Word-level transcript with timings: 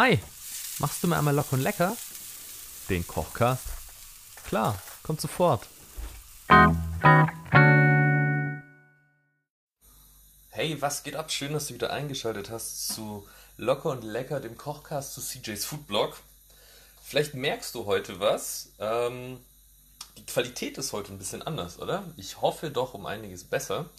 Hi, 0.00 0.16
machst 0.78 1.02
du 1.02 1.08
mir 1.08 1.18
einmal 1.18 1.34
locker 1.34 1.54
und 1.54 1.62
lecker? 1.62 1.96
Den 2.88 3.04
Kochcast? 3.04 3.64
Klar, 4.46 4.80
kommt 5.02 5.20
sofort. 5.20 5.66
Hey, 10.50 10.80
was 10.80 11.02
geht 11.02 11.16
ab? 11.16 11.32
Schön, 11.32 11.52
dass 11.52 11.66
du 11.66 11.74
wieder 11.74 11.92
eingeschaltet 11.92 12.48
hast 12.48 12.94
zu 12.94 13.26
Locker 13.56 13.90
und 13.90 14.04
Lecker, 14.04 14.38
dem 14.38 14.56
Kochcast 14.56 15.14
zu 15.14 15.20
CJ's 15.20 15.64
Foodblog. 15.64 16.16
Vielleicht 17.02 17.34
merkst 17.34 17.74
du 17.74 17.86
heute 17.86 18.20
was. 18.20 18.70
Ähm, 18.78 19.40
die 20.16 20.26
Qualität 20.26 20.78
ist 20.78 20.92
heute 20.92 21.12
ein 21.12 21.18
bisschen 21.18 21.42
anders, 21.42 21.80
oder? 21.80 22.04
Ich 22.16 22.40
hoffe 22.40 22.70
doch 22.70 22.94
um 22.94 23.04
einiges 23.04 23.42
besser. 23.42 23.90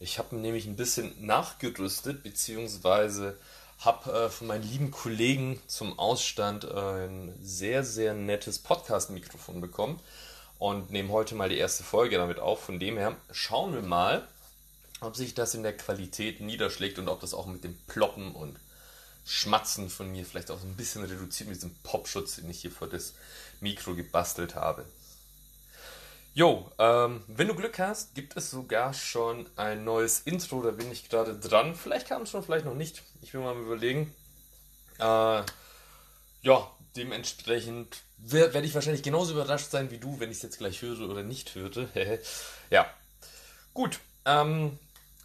Ich 0.00 0.18
habe 0.18 0.36
nämlich 0.36 0.64
ein 0.64 0.76
bisschen 0.76 1.14
nachgerüstet, 1.26 2.22
beziehungsweise 2.22 3.38
habe 3.78 4.12
äh, 4.12 4.28
von 4.30 4.46
meinen 4.46 4.62
lieben 4.62 4.90
Kollegen 4.90 5.60
zum 5.66 5.98
Ausstand 5.98 6.64
äh, 6.64 7.06
ein 7.06 7.34
sehr, 7.42 7.84
sehr 7.84 8.14
nettes 8.14 8.58
Podcast-Mikrofon 8.58 9.60
bekommen 9.60 10.00
und 10.58 10.90
nehme 10.90 11.10
heute 11.10 11.34
mal 11.34 11.48
die 11.48 11.58
erste 11.58 11.84
Folge 11.84 12.16
damit 12.16 12.38
auf. 12.38 12.64
Von 12.64 12.78
dem 12.78 12.96
her 12.96 13.16
schauen 13.30 13.74
wir 13.74 13.82
mal, 13.82 14.26
ob 15.00 15.16
sich 15.16 15.34
das 15.34 15.54
in 15.54 15.62
der 15.62 15.76
Qualität 15.76 16.40
niederschlägt 16.40 16.98
und 16.98 17.08
ob 17.08 17.20
das 17.20 17.34
auch 17.34 17.46
mit 17.46 17.64
dem 17.64 17.76
Ploppen 17.86 18.32
und 18.32 18.58
Schmatzen 19.26 19.88
von 19.88 20.10
mir 20.12 20.24
vielleicht 20.24 20.50
auch 20.50 20.60
so 20.60 20.66
ein 20.66 20.76
bisschen 20.76 21.04
reduziert 21.04 21.48
mit 21.48 21.56
diesem 21.56 21.74
Popschutz, 21.82 22.36
den 22.36 22.50
ich 22.50 22.60
hier 22.60 22.70
vor 22.70 22.88
das 22.88 23.14
Mikro 23.60 23.94
gebastelt 23.94 24.54
habe. 24.54 24.84
Jo, 26.36 26.68
ähm, 26.80 27.22
wenn 27.28 27.46
du 27.46 27.54
Glück 27.54 27.78
hast, 27.78 28.16
gibt 28.16 28.36
es 28.36 28.50
sogar 28.50 28.92
schon 28.92 29.46
ein 29.54 29.84
neues 29.84 30.18
Intro, 30.18 30.62
da 30.62 30.72
bin 30.72 30.90
ich 30.90 31.08
gerade 31.08 31.38
dran. 31.38 31.76
Vielleicht 31.76 32.08
kam 32.08 32.22
es 32.22 32.30
schon, 32.30 32.42
vielleicht 32.42 32.64
noch 32.64 32.74
nicht. 32.74 33.04
Ich 33.22 33.32
will 33.32 33.40
mal 33.40 33.56
überlegen. 33.56 34.12
Äh, 34.98 35.42
ja, 36.42 36.70
dementsprechend 36.96 38.02
werde 38.18 38.66
ich 38.66 38.74
wahrscheinlich 38.74 39.04
genauso 39.04 39.34
überrascht 39.34 39.70
sein 39.70 39.92
wie 39.92 39.98
du, 39.98 40.18
wenn 40.18 40.32
ich 40.32 40.38
es 40.38 40.42
jetzt 40.42 40.58
gleich 40.58 40.82
höre 40.82 41.08
oder 41.08 41.22
nicht 41.22 41.54
höre. 41.54 41.88
ja, 42.70 42.86
gut. 43.72 44.00
Ähm, 44.24 44.76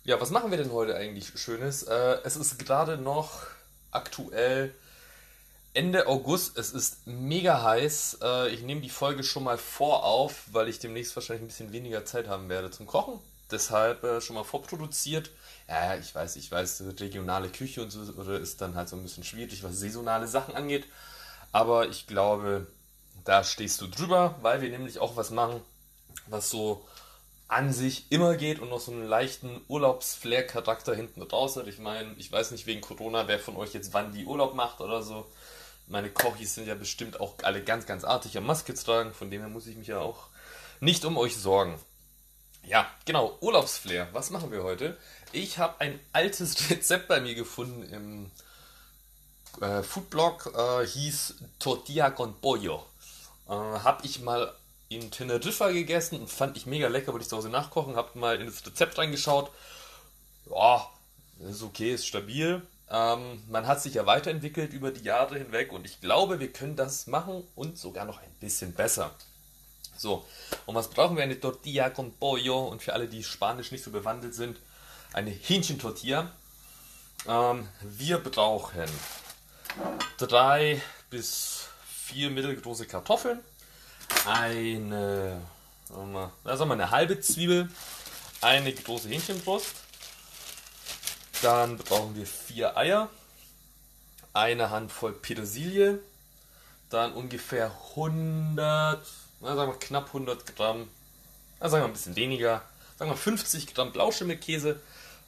ja, 0.03 0.21
was 0.21 0.29
machen 0.29 0.51
wir 0.51 0.59
denn 0.59 0.71
heute 0.71 0.95
eigentlich 0.95 1.31
Schönes? 1.39 1.81
Äh, 1.83 2.19
es 2.23 2.35
ist 2.35 2.59
gerade 2.59 2.97
noch 2.97 3.47
aktuell 3.89 4.75
Ende 5.79 6.07
August. 6.07 6.57
Es 6.57 6.71
ist 6.71 7.07
mega 7.07 7.63
heiß. 7.63 8.17
Äh, 8.21 8.49
ich 8.49 8.63
nehme 8.63 8.81
die 8.81 8.89
Folge 8.89 9.23
schon 9.23 9.45
mal 9.45 9.57
vor 9.57 10.03
auf, 10.03 10.43
weil 10.51 10.67
ich 10.67 10.79
demnächst 10.79 11.15
wahrscheinlich 11.15 11.43
ein 11.43 11.47
bisschen 11.47 11.71
weniger 11.71 12.03
Zeit 12.03 12.27
haben 12.27 12.49
werde 12.49 12.69
zum 12.69 12.85
Kochen. 12.85 13.17
Deshalb 13.49 14.03
äh, 14.03 14.19
schon 14.19 14.35
mal 14.35 14.43
vorproduziert. 14.43 15.31
Ja, 15.69 15.95
ich 15.95 16.13
weiß, 16.13 16.35
ich 16.35 16.51
weiß, 16.51 16.83
regionale 16.99 17.47
Küche 17.47 17.81
und 17.81 17.91
so 17.91 18.01
ist 18.33 18.59
dann 18.59 18.75
halt 18.75 18.89
so 18.89 18.97
ein 18.97 19.03
bisschen 19.03 19.23
schwierig, 19.23 19.63
was 19.63 19.79
saisonale 19.79 20.27
Sachen 20.27 20.53
angeht. 20.53 20.83
Aber 21.53 21.87
ich 21.87 22.07
glaube, 22.07 22.67
da 23.23 23.45
stehst 23.45 23.79
du 23.79 23.87
drüber, 23.87 24.35
weil 24.41 24.61
wir 24.61 24.67
nämlich 24.67 24.99
auch 24.99 25.15
was 25.15 25.29
machen, 25.29 25.61
was 26.27 26.49
so 26.49 26.85
an 27.47 27.71
sich 27.71 28.11
immer 28.11 28.35
geht 28.35 28.59
und 28.59 28.69
noch 28.69 28.81
so 28.81 28.91
einen 28.91 29.07
leichten 29.07 29.61
Urlaubsflair-Charakter 29.69 30.93
hinten 30.93 31.21
raus 31.21 31.55
hat. 31.55 31.67
Ich 31.67 31.79
meine, 31.79 32.15
ich 32.17 32.29
weiß 32.29 32.51
nicht 32.51 32.67
wegen 32.67 32.81
Corona, 32.81 33.29
wer 33.29 33.39
von 33.39 33.55
euch 33.55 33.73
jetzt 33.73 33.93
wann 33.93 34.11
die 34.11 34.25
Urlaub 34.25 34.55
macht 34.55 34.81
oder 34.81 35.01
so. 35.01 35.25
Meine 35.89 36.11
Kochis 36.11 36.53
sind 36.53 36.67
ja 36.67 36.75
bestimmt 36.75 37.19
auch 37.19 37.33
alle 37.41 37.63
ganz, 37.63 37.87
ganz 37.87 38.03
artig 38.03 38.37
am 38.37 38.45
Maske 38.45 38.75
tragen, 38.75 39.11
von 39.11 39.31
dem 39.31 39.41
her 39.41 39.49
muss 39.49 39.65
ich 39.65 39.75
mich 39.75 39.87
ja 39.87 39.99
auch 39.99 40.27
nicht 40.79 41.03
um 41.03 41.17
euch 41.17 41.35
sorgen. 41.35 41.79
Ja, 42.63 42.89
genau, 43.05 43.35
Urlaubsflair. 43.41 44.07
Was 44.13 44.29
machen 44.29 44.51
wir 44.51 44.63
heute? 44.63 44.95
Ich 45.31 45.57
habe 45.57 45.81
ein 45.81 45.99
altes 46.13 46.69
Rezept 46.69 47.07
bei 47.07 47.19
mir 47.19 47.33
gefunden 47.33 47.83
im 47.91 48.31
äh, 49.61 49.81
Foodblog, 49.81 50.53
äh, 50.55 50.85
hieß 50.85 51.35
Tortilla 51.57 52.11
con 52.11 52.39
Pollo. 52.39 52.85
Äh, 53.47 53.51
habe 53.51 54.05
ich 54.05 54.19
mal 54.21 54.53
in 54.89 55.09
Teneriffa 55.09 55.71
gegessen 55.71 56.19
und 56.19 56.29
fand 56.29 56.55
ich 56.55 56.67
mega 56.67 56.87
lecker, 56.87 57.13
wollte 57.13 57.23
ich 57.23 57.29
zu 57.29 57.37
Hause 57.37 57.49
nachkochen, 57.49 57.95
habe 57.95 58.17
mal 58.19 58.39
in 58.39 58.45
das 58.45 58.63
Rezept 58.63 58.95
reingeschaut. 58.99 59.51
Ja, 60.51 60.87
ist 61.49 61.63
okay, 61.63 61.95
ist 61.95 62.05
stabil. 62.05 62.61
Ähm, 62.91 63.43
man 63.47 63.67
hat 63.67 63.81
sich 63.81 63.93
ja 63.93 64.05
weiterentwickelt 64.05 64.73
über 64.73 64.91
die 64.91 65.03
Jahre 65.03 65.37
hinweg 65.37 65.71
und 65.71 65.85
ich 65.85 66.01
glaube, 66.01 66.39
wir 66.39 66.51
können 66.51 66.75
das 66.75 67.07
machen 67.07 67.43
und 67.55 67.77
sogar 67.77 68.05
noch 68.05 68.19
ein 68.19 68.33
bisschen 68.39 68.73
besser. 68.73 69.11
So, 69.95 70.25
und 70.65 70.75
was 70.75 70.89
brauchen 70.89 71.17
wir? 71.17 71.23
Eine 71.23 71.39
Tortilla 71.39 71.89
con 71.89 72.13
pollo 72.13 72.67
und 72.67 72.81
für 72.81 72.93
alle, 72.93 73.07
die 73.07 73.23
Spanisch 73.23 73.71
nicht 73.71 73.83
so 73.83 73.91
bewandelt 73.91 74.33
sind, 74.33 74.57
eine 75.13 75.29
Hähnchentortilla. 75.29 76.31
Ähm, 77.27 77.67
wir 77.81 78.17
brauchen 78.19 78.85
drei 80.17 80.81
bis 81.09 81.67
vier 81.85 82.29
mittelgroße 82.29 82.87
Kartoffeln, 82.87 83.39
eine, 84.25 85.41
sagen 85.87 86.31
sagen 86.43 86.69
wir 86.69 86.73
eine 86.73 86.91
halbe 86.91 87.19
Zwiebel, 87.19 87.69
eine 88.41 88.73
große 88.73 89.09
Hähnchenbrust, 89.09 89.75
dann 91.41 91.77
brauchen 91.77 92.15
wir 92.15 92.25
vier 92.25 92.77
Eier, 92.77 93.09
eine 94.33 94.69
Handvoll 94.69 95.13
Petersilie, 95.13 95.99
dann 96.89 97.13
ungefähr 97.13 97.71
100, 97.91 99.05
na, 99.41 99.55
sagen 99.55 99.71
wir 99.71 99.79
knapp 99.79 100.07
100 100.07 100.55
Gramm, 100.55 100.89
na, 101.59 101.69
sagen 101.69 101.83
wir 101.83 101.87
ein 101.87 101.93
bisschen 101.93 102.15
weniger, 102.15 102.61
sagen 102.97 103.11
wir 103.11 103.17
50 103.17 103.73
Gramm 103.73 103.91
Blauschimmelkäse, 103.91 104.79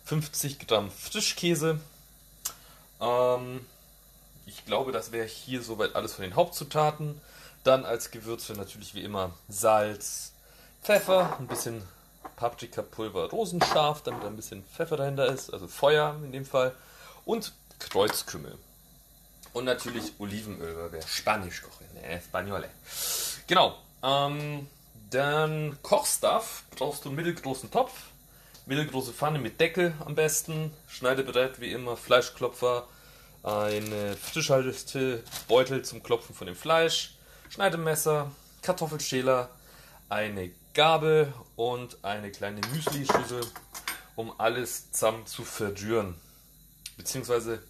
50 0.06 0.68
Gramm 0.68 0.92
Frischkäse. 0.92 1.80
Ähm, 3.00 3.66
ich 4.46 4.66
glaube, 4.66 4.92
das 4.92 5.12
wäre 5.12 5.28
hier 5.28 5.62
soweit 5.62 5.96
alles 5.96 6.14
von 6.14 6.24
den 6.24 6.36
Hauptzutaten. 6.36 7.20
Dann 7.64 7.86
als 7.86 8.12
Gewürze 8.12 8.54
natürlich 8.54 8.96
wie 8.96 9.04
immer 9.04 9.32
Salz, 9.48 10.34
Pfeffer, 10.84 11.38
ein 11.40 11.48
bisschen 11.48 11.84
Paprikapulver 12.42 13.30
rosenscharf, 13.30 14.02
damit 14.02 14.26
ein 14.26 14.36
bisschen 14.36 14.64
Pfeffer 14.64 14.98
dahinter 14.98 15.28
ist, 15.28 15.54
also 15.54 15.68
Feuer 15.68 16.20
in 16.24 16.32
dem 16.32 16.44
Fall. 16.44 16.74
Und 17.24 17.54
Kreuzkümmel. 17.78 18.58
Und 19.54 19.66
natürlich 19.66 20.14
Olivenöl, 20.18 20.76
weil 20.76 20.94
wir 20.94 21.02
Spanisch 21.04 21.62
kochen. 21.62 21.86
Ne, 21.94 22.20
Spagnole. 22.20 22.68
Genau. 23.46 23.78
Ähm, 24.02 24.68
dann 25.12 25.78
Kochstuff. 25.84 26.64
Brauchst 26.76 27.06
du 27.06 27.10
einen 27.10 27.18
mittelgroßen 27.18 27.70
Topf. 27.70 27.94
Mittelgroße 28.66 29.14
Pfanne 29.14 29.38
mit 29.38 29.60
Deckel 29.60 29.94
am 30.04 30.16
besten. 30.16 30.74
Schneidebrett 30.88 31.62
wie 31.62 31.72
immer. 31.72 31.96
Fleischklopfer. 31.96 32.88
Eine 33.44 34.16
frischhalteste 34.18 35.24
Beutel 35.48 35.84
zum 35.84 36.02
Klopfen 36.02 36.34
von 36.34 36.48
dem 36.48 36.56
Fleisch. 36.56 37.14
Schneidemesser. 37.50 38.32
Kartoffelschäler. 38.64 39.50
Eine 40.10 40.50
Gabel 40.74 41.34
und 41.56 42.04
eine 42.04 42.32
kleine 42.32 42.62
Müsli-Schüssel, 42.74 43.46
um 44.16 44.34
alles 44.40 44.92
zusammen 44.92 45.26
zu 45.26 45.44
verdüren. 45.44 46.16
Beziehungsweise, 46.98 47.62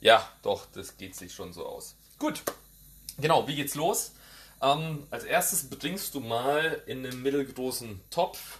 ja, 0.00 0.28
doch, 0.42 0.66
das 0.74 0.96
geht 0.96 1.16
sich 1.16 1.32
schon 1.32 1.52
so 1.52 1.66
aus. 1.66 1.96
Gut, 2.18 2.42
genau, 3.18 3.48
wie 3.48 3.56
geht's 3.56 3.74
los? 3.74 4.12
Ähm, 4.60 5.06
als 5.10 5.24
erstes 5.24 5.68
bringst 5.68 6.14
du 6.14 6.20
mal 6.20 6.82
in 6.86 7.06
einem 7.06 7.22
mittelgroßen 7.22 8.00
Topf 8.10 8.58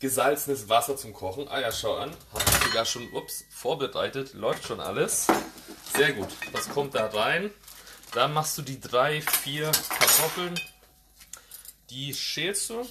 gesalzenes 0.00 0.68
Wasser 0.68 0.96
zum 0.96 1.12
Kochen. 1.12 1.48
Ah 1.48 1.60
ja, 1.60 1.72
schau 1.72 1.96
an, 1.96 2.10
habe 2.32 2.44
ich 2.44 2.66
sogar 2.66 2.84
schon 2.84 3.12
ups, 3.12 3.44
vorbereitet, 3.50 4.34
läuft 4.34 4.64
schon 4.64 4.80
alles. 4.80 5.26
Sehr 5.94 6.12
gut, 6.12 6.28
was 6.52 6.68
kommt 6.68 6.94
da 6.94 7.06
rein? 7.06 7.50
Da 8.12 8.28
machst 8.28 8.56
du 8.56 8.62
die 8.62 8.80
drei, 8.80 9.20
vier 9.20 9.70
Kartoffeln 9.98 10.58
die 11.90 12.14
schälst 12.14 12.70
du, 12.70 12.86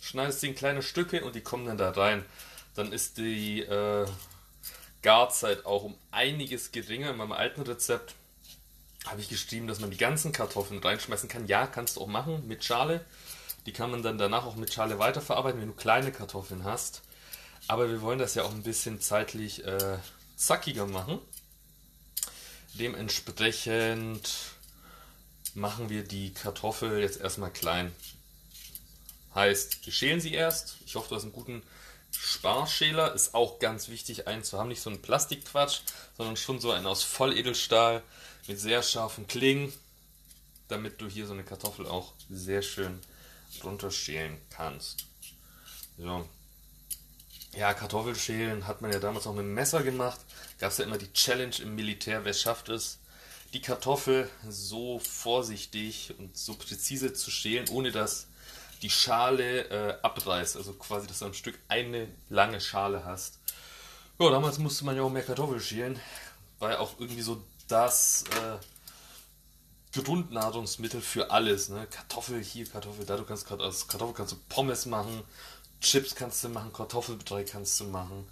schneidest 0.00 0.40
sie 0.40 0.48
in 0.48 0.54
kleine 0.54 0.82
Stücke 0.82 1.24
und 1.24 1.34
die 1.34 1.40
kommen 1.40 1.66
dann 1.66 1.78
da 1.78 1.90
rein. 1.90 2.24
Dann 2.74 2.92
ist 2.92 3.18
die 3.18 3.60
äh, 3.60 4.06
Garzeit 5.02 5.66
auch 5.66 5.84
um 5.84 5.94
einiges 6.10 6.72
geringer. 6.72 7.10
In 7.10 7.16
meinem 7.16 7.32
alten 7.32 7.62
Rezept 7.62 8.14
habe 9.06 9.20
ich 9.20 9.28
geschrieben, 9.28 9.66
dass 9.66 9.80
man 9.80 9.90
die 9.90 9.96
ganzen 9.96 10.32
Kartoffeln 10.32 10.80
reinschmeißen 10.80 11.28
kann. 11.28 11.46
Ja, 11.46 11.66
kannst 11.66 11.96
du 11.96 12.02
auch 12.02 12.06
machen 12.06 12.46
mit 12.46 12.64
Schale. 12.64 13.04
Die 13.66 13.72
kann 13.72 13.90
man 13.90 14.02
dann 14.02 14.18
danach 14.18 14.44
auch 14.44 14.56
mit 14.56 14.72
Schale 14.72 14.98
weiterverarbeiten, 14.98 15.60
wenn 15.60 15.68
du 15.68 15.74
kleine 15.74 16.12
Kartoffeln 16.12 16.64
hast. 16.64 17.02
Aber 17.68 17.88
wir 17.88 18.00
wollen 18.00 18.18
das 18.18 18.34
ja 18.34 18.42
auch 18.42 18.50
ein 18.50 18.62
bisschen 18.62 19.00
zeitlich 19.00 19.64
äh, 19.64 19.98
zackiger 20.36 20.86
machen. 20.86 21.18
Dementsprechend 22.74 24.30
machen 25.54 25.88
wir 25.90 26.04
die 26.04 26.32
Kartoffel 26.32 27.00
jetzt 27.00 27.20
erstmal 27.20 27.52
klein. 27.52 27.92
Heißt, 29.34 29.84
wir 29.84 29.92
schälen 29.92 30.20
sie 30.20 30.34
erst. 30.34 30.76
Ich 30.86 30.94
hoffe, 30.94 31.08
du 31.08 31.16
hast 31.16 31.22
einen 31.22 31.32
guten 31.32 31.62
Sparschäler. 32.10 33.14
Ist 33.14 33.34
auch 33.34 33.58
ganz 33.58 33.88
wichtig, 33.88 34.26
einen 34.26 34.44
zu 34.44 34.58
haben. 34.58 34.68
Nicht 34.68 34.82
so 34.82 34.90
einen 34.90 35.02
Plastikquatsch, 35.02 35.80
sondern 36.16 36.36
schon 36.36 36.60
so 36.60 36.70
einen 36.70 36.86
aus 36.86 37.02
Volledelstahl 37.02 38.02
mit 38.46 38.60
sehr 38.60 38.82
scharfen 38.82 39.26
Klingen, 39.26 39.72
damit 40.68 41.00
du 41.00 41.08
hier 41.08 41.26
so 41.26 41.32
eine 41.32 41.44
Kartoffel 41.44 41.86
auch 41.86 42.12
sehr 42.28 42.62
schön 42.62 43.00
runterschälen 43.62 44.38
kannst. 44.50 45.06
So. 45.98 46.26
ja, 47.54 47.74
Kartoffelschälen 47.74 48.66
hat 48.66 48.80
man 48.80 48.92
ja 48.92 48.98
damals 48.98 49.26
auch 49.26 49.34
mit 49.34 49.44
dem 49.44 49.54
Messer 49.54 49.82
gemacht. 49.82 50.20
Gab 50.58 50.72
es 50.72 50.78
ja 50.78 50.84
immer 50.84 50.98
die 50.98 51.12
Challenge 51.12 51.54
im 51.60 51.74
Militär, 51.74 52.24
wer 52.24 52.32
schafft 52.32 52.68
es, 52.68 52.98
die 53.52 53.60
Kartoffel 53.60 54.30
so 54.48 54.98
vorsichtig 54.98 56.14
und 56.18 56.36
so 56.36 56.54
präzise 56.54 57.12
zu 57.12 57.30
schälen, 57.30 57.68
ohne 57.68 57.92
dass 57.92 58.26
die 58.80 58.90
Schale 58.90 59.68
äh, 59.68 59.98
abreißt. 60.02 60.56
Also 60.56 60.72
quasi, 60.74 61.06
dass 61.06 61.20
du 61.20 61.26
am 61.26 61.34
Stück 61.34 61.58
eine 61.68 62.08
lange 62.28 62.60
Schale 62.60 63.04
hast. 63.04 63.38
Ja, 64.18 64.30
damals 64.30 64.58
musste 64.58 64.84
man 64.84 64.96
ja 64.96 65.02
auch 65.02 65.10
mehr 65.10 65.22
Kartoffel 65.22 65.60
schälen. 65.60 65.98
Ja 66.60 66.78
auch 66.78 66.98
irgendwie 66.98 67.22
so 67.22 67.42
das 67.68 68.24
äh, 68.30 70.00
Grundnahrungsmittel 70.00 71.00
für 71.00 71.30
alles. 71.30 71.68
Ne? 71.68 71.86
Kartoffel 71.90 72.42
hier, 72.42 72.66
Kartoffel 72.66 73.04
da. 73.04 73.16
Du 73.16 73.24
kannst 73.24 73.50
aus 73.50 73.88
Kartoffel 73.88 74.14
kannst 74.14 74.32
du 74.32 74.36
Pommes 74.48 74.86
machen, 74.86 75.22
Chips 75.80 76.14
kannst 76.14 76.42
du 76.44 76.48
machen, 76.48 76.72
Kartoffelbrei 76.72 77.44
kannst 77.44 77.78
du 77.80 77.84
machen. 77.84 78.26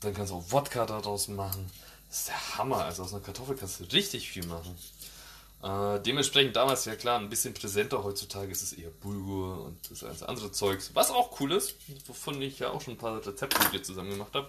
Dann 0.00 0.14
kannst 0.14 0.32
du 0.32 0.36
auch 0.36 0.44
Wodka 0.50 0.86
daraus 0.86 1.28
machen. 1.28 1.70
Das 2.08 2.20
ist 2.20 2.28
der 2.28 2.58
Hammer. 2.58 2.84
Also 2.84 3.02
aus 3.02 3.12
einer 3.12 3.22
Kartoffel 3.22 3.56
kannst 3.56 3.80
du 3.80 3.84
richtig 3.84 4.30
viel 4.30 4.46
machen. 4.46 4.76
Äh, 5.62 6.00
dementsprechend 6.00 6.54
damals 6.54 6.84
ja 6.84 6.94
klar 6.94 7.18
ein 7.18 7.28
bisschen 7.28 7.52
präsenter. 7.52 8.04
Heutzutage 8.04 8.50
ist 8.50 8.62
es 8.62 8.72
eher 8.72 8.90
Bulgur 8.90 9.64
und 9.64 9.90
das 9.90 10.00
ganze 10.00 10.28
andere 10.28 10.52
Zeugs. 10.52 10.92
Was 10.94 11.10
auch 11.10 11.40
cool 11.40 11.52
ist, 11.52 11.74
wovon 12.06 12.40
ich 12.40 12.60
ja 12.60 12.70
auch 12.70 12.80
schon 12.80 12.94
ein 12.94 12.98
paar 12.98 13.16
Rezepte 13.16 13.58
mit 13.64 13.72
dir 13.72 13.82
zusammen 13.82 14.10
gemacht 14.10 14.34
habe. 14.34 14.48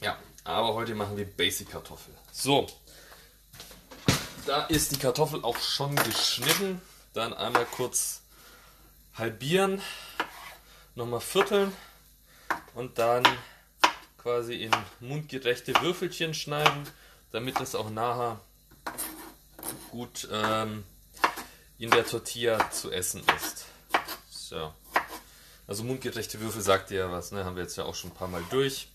Ja, 0.00 0.16
aber 0.44 0.74
heute 0.74 0.94
machen 0.94 1.16
wir 1.16 1.26
Basic 1.26 1.70
Kartoffel. 1.70 2.14
So, 2.32 2.66
da 4.46 4.64
ist 4.66 4.92
die 4.92 4.98
Kartoffel 4.98 5.44
auch 5.44 5.58
schon 5.58 5.94
geschnitten. 5.96 6.80
Dann 7.12 7.34
einmal 7.34 7.66
kurz 7.66 8.22
halbieren, 9.14 9.82
nochmal 10.94 11.20
vierteln 11.20 11.72
und 12.74 12.98
dann 12.98 13.24
quasi 14.22 14.54
in 14.54 14.70
mundgerechte 15.00 15.72
Würfelchen 15.80 16.34
schneiden, 16.34 16.86
damit 17.32 17.60
es 17.60 17.74
auch 17.74 17.90
nachher 17.90 18.40
gut 19.90 20.28
ähm, 20.30 20.84
in 21.78 21.90
der 21.90 22.06
Tortilla 22.06 22.70
zu 22.70 22.90
essen 22.90 23.22
ist. 23.36 23.64
So. 24.30 24.72
Also 25.66 25.84
mundgerechte 25.84 26.40
Würfel 26.40 26.60
sagt 26.60 26.90
ihr 26.90 26.98
ja 26.98 27.12
was, 27.12 27.32
ne? 27.32 27.44
Haben 27.44 27.56
wir 27.56 27.62
jetzt 27.62 27.76
ja 27.76 27.84
auch 27.84 27.94
schon 27.94 28.10
ein 28.10 28.14
paar 28.14 28.28
Mal 28.28 28.42
durch. 28.50 28.88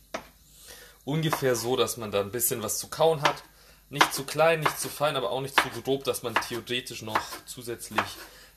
Ungefähr 1.06 1.56
so, 1.56 1.76
dass 1.76 1.98
man 1.98 2.12
da 2.12 2.20
ein 2.20 2.32
bisschen 2.32 2.62
was 2.62 2.78
zu 2.78 2.88
kauen 2.88 3.22
hat. 3.22 3.44
Nicht 3.90 4.14
zu 4.14 4.26
klein, 4.26 4.60
nicht 4.60 4.80
zu 4.80 4.90
fein, 4.90 5.16
aber 5.16 5.30
auch 5.32 5.42
nicht 5.42 5.60
zu 5.60 5.70
grob, 5.70 6.04
dass 6.04 6.24
man 6.24 6.36
theoretisch 6.36 7.02
noch 7.02 7.22
zusätzlich 7.46 8.02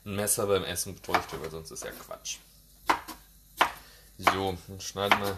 ein 0.05 0.15
Messer 0.15 0.47
beim 0.47 0.63
Essen 0.63 0.95
bräuchte, 0.95 1.39
weil 1.41 1.51
sonst 1.51 1.71
ist 1.71 1.83
ja 1.83 1.91
Quatsch. 1.91 2.37
So, 4.17 4.57
dann 4.67 4.81
schneiden 4.81 5.19
wir 5.21 5.37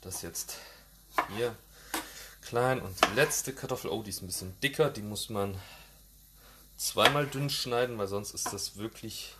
das 0.00 0.22
jetzt 0.22 0.56
hier 1.36 1.56
klein. 2.42 2.80
Und 2.80 2.96
die 3.04 3.14
letzte 3.14 3.52
Kartoffel, 3.52 3.90
oh, 3.90 4.02
die 4.02 4.10
ist 4.10 4.22
ein 4.22 4.26
bisschen 4.26 4.58
dicker, 4.60 4.90
die 4.90 5.02
muss 5.02 5.28
man 5.28 5.60
zweimal 6.76 7.26
dünn 7.26 7.50
schneiden, 7.50 7.98
weil 7.98 8.08
sonst 8.08 8.32
ist 8.32 8.52
das 8.52 8.76
wirklich 8.76 9.34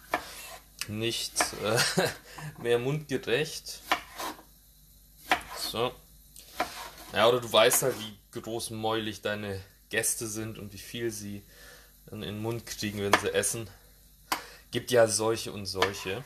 nicht 0.88 1.32
äh, 1.62 1.78
mehr 2.62 2.78
mundgerecht. 2.78 3.80
So. 5.58 5.92
Ja, 7.12 7.28
oder 7.28 7.40
du 7.40 7.52
weißt 7.52 7.82
halt, 7.82 7.96
wie 7.98 8.40
großmäulig 8.40 9.22
deine 9.22 9.60
Gäste 9.88 10.26
sind 10.26 10.58
und 10.58 10.72
wie 10.72 10.78
viel 10.78 11.10
sie 11.10 11.42
in 12.10 12.20
den 12.20 12.40
Mund 12.40 12.66
kriegen, 12.66 13.00
wenn 13.00 13.18
sie 13.20 13.32
essen. 13.32 13.68
Gibt 14.70 14.90
ja 14.90 15.08
solche 15.08 15.52
und 15.52 15.66
solche. 15.66 16.24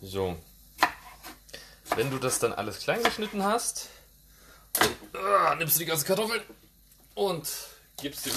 So. 0.00 0.36
Wenn 1.94 2.10
du 2.10 2.18
das 2.18 2.38
dann 2.38 2.54
alles 2.54 2.78
klein 2.78 3.02
geschnitten 3.02 3.44
hast, 3.44 3.88
dann 4.72 5.52
uh, 5.52 5.54
nimmst 5.56 5.76
du 5.76 5.80
die 5.80 5.86
ganzen 5.86 6.06
Kartoffeln 6.06 6.42
und 7.14 7.48
gibst 8.00 8.24
sie 8.24 8.30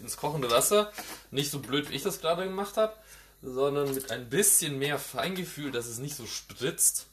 ins 0.00 0.16
kochende 0.16 0.50
Wasser. 0.50 0.92
Nicht 1.30 1.50
so 1.50 1.60
blöd, 1.60 1.88
wie 1.90 1.94
ich 1.94 2.02
das 2.02 2.20
gerade 2.20 2.44
gemacht 2.44 2.76
habe, 2.76 2.94
sondern 3.40 3.94
mit 3.94 4.10
ein 4.10 4.28
bisschen 4.28 4.78
mehr 4.78 4.98
Feingefühl, 4.98 5.70
dass 5.70 5.86
es 5.86 5.98
nicht 5.98 6.16
so 6.16 6.26
spritzt. 6.26 7.06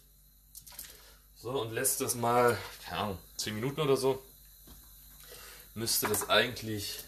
So, 1.36 1.52
und 1.62 1.72
lässt 1.72 2.02
das 2.02 2.16
mal, 2.16 2.58
keine 2.84 3.02
Ahnung, 3.02 3.18
10 3.38 3.54
Minuten 3.54 3.82
oder 3.82 3.98
so. 3.98 4.24
Müsste 5.76 6.08
das 6.08 6.30
eigentlich 6.30 7.00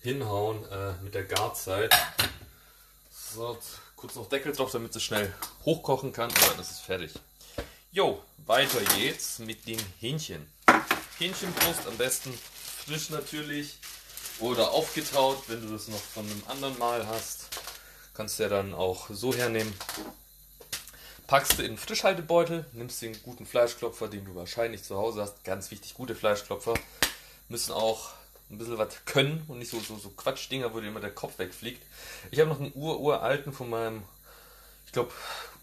hinhauen 0.00 0.64
äh, 0.70 0.94
mit 1.02 1.14
der 1.14 1.24
Garzeit. 1.24 1.94
So, 3.10 3.58
kurz 3.96 4.14
noch 4.14 4.28
Deckel 4.30 4.52
drauf, 4.52 4.70
damit 4.70 4.96
es 4.96 5.02
schnell 5.02 5.34
hochkochen 5.66 6.12
kann. 6.12 6.30
Und 6.30 6.50
dann 6.50 6.60
ist 6.60 6.70
es 6.70 6.80
fertig. 6.80 7.12
Jo, 7.94 8.20
weiter 8.38 8.80
geht's 8.96 9.38
mit 9.38 9.68
dem 9.68 9.78
Hähnchen. 10.00 10.44
Hähnchenbrust 11.16 11.86
am 11.86 11.96
besten 11.96 12.36
frisch 12.84 13.10
natürlich 13.10 13.78
oder 14.40 14.72
aufgetaut, 14.72 15.44
wenn 15.46 15.64
du 15.64 15.72
das 15.72 15.86
noch 15.86 16.00
von 16.00 16.28
einem 16.28 16.42
anderen 16.48 16.76
Mal 16.80 17.06
hast. 17.06 17.50
Kannst 18.12 18.40
du 18.40 18.42
ja 18.42 18.48
dann 18.48 18.74
auch 18.74 19.10
so 19.10 19.32
hernehmen. 19.32 19.72
Packst 21.28 21.56
du 21.56 21.62
in 21.62 21.68
einen 21.68 21.78
Frischhaltebeutel, 21.78 22.66
nimmst 22.72 23.00
den 23.00 23.16
guten 23.22 23.46
Fleischklopfer, 23.46 24.08
den 24.08 24.24
du 24.24 24.34
wahrscheinlich 24.34 24.82
zu 24.82 24.96
Hause 24.96 25.22
hast. 25.22 25.44
Ganz 25.44 25.70
wichtig, 25.70 25.94
gute 25.94 26.16
Fleischklopfer 26.16 26.74
müssen 27.48 27.70
auch 27.70 28.10
ein 28.50 28.58
bisschen 28.58 28.76
was 28.76 29.04
können 29.04 29.44
und 29.46 29.60
nicht 29.60 29.70
so, 29.70 29.78
so, 29.78 29.96
so 29.98 30.10
Quatschdinger, 30.10 30.74
wo 30.74 30.80
dir 30.80 30.88
immer 30.88 30.98
der 30.98 31.14
Kopf 31.14 31.38
wegfliegt. 31.38 31.86
Ich 32.32 32.40
habe 32.40 32.50
noch 32.50 32.58
einen 32.58 32.72
ururalten 32.74 33.52
von 33.52 33.70
meinem, 33.70 34.02
glaube, 34.94 35.12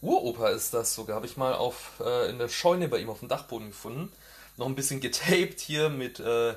Uropa 0.01 0.49
ist 0.49 0.73
das 0.73 0.93
sogar, 0.93 1.15
habe 1.15 1.25
ich 1.25 1.37
mal 1.37 1.53
auf, 1.53 1.99
äh, 1.99 2.29
in 2.29 2.37
der 2.37 2.49
Scheune 2.49 2.87
bei 2.87 2.99
ihm 2.99 3.09
auf 3.09 3.19
dem 3.19 3.27
Dachboden 3.27 3.69
gefunden. 3.69 4.11
Noch 4.57 4.67
ein 4.67 4.75
bisschen 4.75 5.01
getaped 5.01 5.59
hier 5.59 5.89
mit 5.89 6.19
äh, 6.19 6.53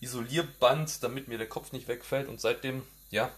Isolierband, 0.00 1.02
damit 1.02 1.28
mir 1.28 1.38
der 1.38 1.48
Kopf 1.48 1.72
nicht 1.72 1.88
wegfällt 1.88 2.28
und 2.28 2.40
seitdem, 2.40 2.82
ja, 3.10 3.30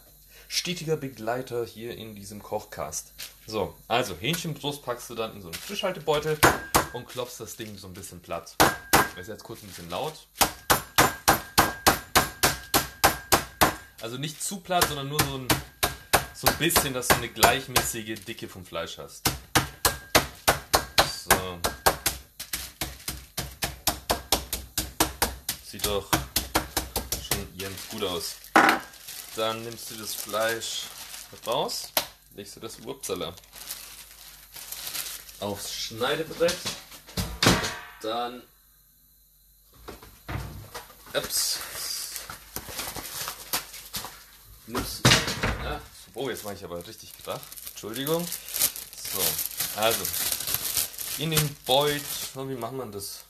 stetiger 0.49 0.97
Begleiter 0.97 1.65
hier 1.65 1.97
in 1.97 2.15
diesem 2.15 2.43
Kochcast. 2.43 3.13
So, 3.47 3.75
also 3.89 4.17
Hähnchenbrust 4.17 4.83
packst 4.83 5.11
du 5.11 5.15
dann 5.15 5.35
in 5.35 5.43
so 5.43 5.49
einen 5.49 5.55
Frischhaltebeutel 5.55 6.39
und 6.93 7.09
klopfst 7.09 7.39
das 7.39 7.57
Ding 7.57 7.77
so 7.77 7.89
ein 7.89 7.95
bisschen 7.95 8.21
platt. 8.21 8.57
Ist 9.19 9.29
jetzt 9.29 9.45
kurz 9.45 9.63
ein 9.63 9.69
bisschen 9.69 9.91
laut. 9.91 10.15
Also 14.01 14.19
nicht 14.19 14.43
zu 14.43 14.61
platt, 14.61 14.87
sondern 14.89 15.09
nur 15.09 15.21
so 15.21 15.39
ein, 15.39 15.49
so 16.37 16.47
ein 16.49 16.59
bisschen, 16.59 16.93
dass 16.93 17.09
du 17.09 17.15
eine 17.15 17.31
gleichmäßige 17.31 18.21
Dicke 18.21 18.47
vom 18.47 18.65
Fleisch 18.67 18.99
hast. 18.99 19.27
So. 21.31 21.59
Sieht 25.65 25.87
doch 25.87 26.11
schon 27.29 27.59
ganz 27.59 27.89
gut 27.91 28.05
aus. 28.05 28.37
Dann 29.35 29.63
nimmst 29.65 29.91
du 29.91 29.95
das 29.97 30.15
Fleisch 30.15 30.83
raus, 31.47 31.89
legst 32.35 32.57
du 32.57 32.61
das 32.61 32.83
Wurpsala 32.83 33.35
aufs 35.41 35.73
Schneidebrett. 35.73 36.57
Dann 38.03 38.43
ups, 41.15 41.61
nimmst 44.67 45.16
oh 46.17 46.29
jetzt 46.29 46.45
mache 46.45 46.55
ich 46.55 46.65
aber 46.65 46.85
richtig 46.87 47.17
gedacht. 47.17 47.41
Entschuldigung. 47.71 48.27
So, 49.13 49.81
also 49.81 50.03
in 51.19 51.31
den 51.31 51.57
Beutel. 51.65 52.03
Wie 52.35 52.55
macht 52.55 52.73
man 52.73 52.91
das? 52.91 53.21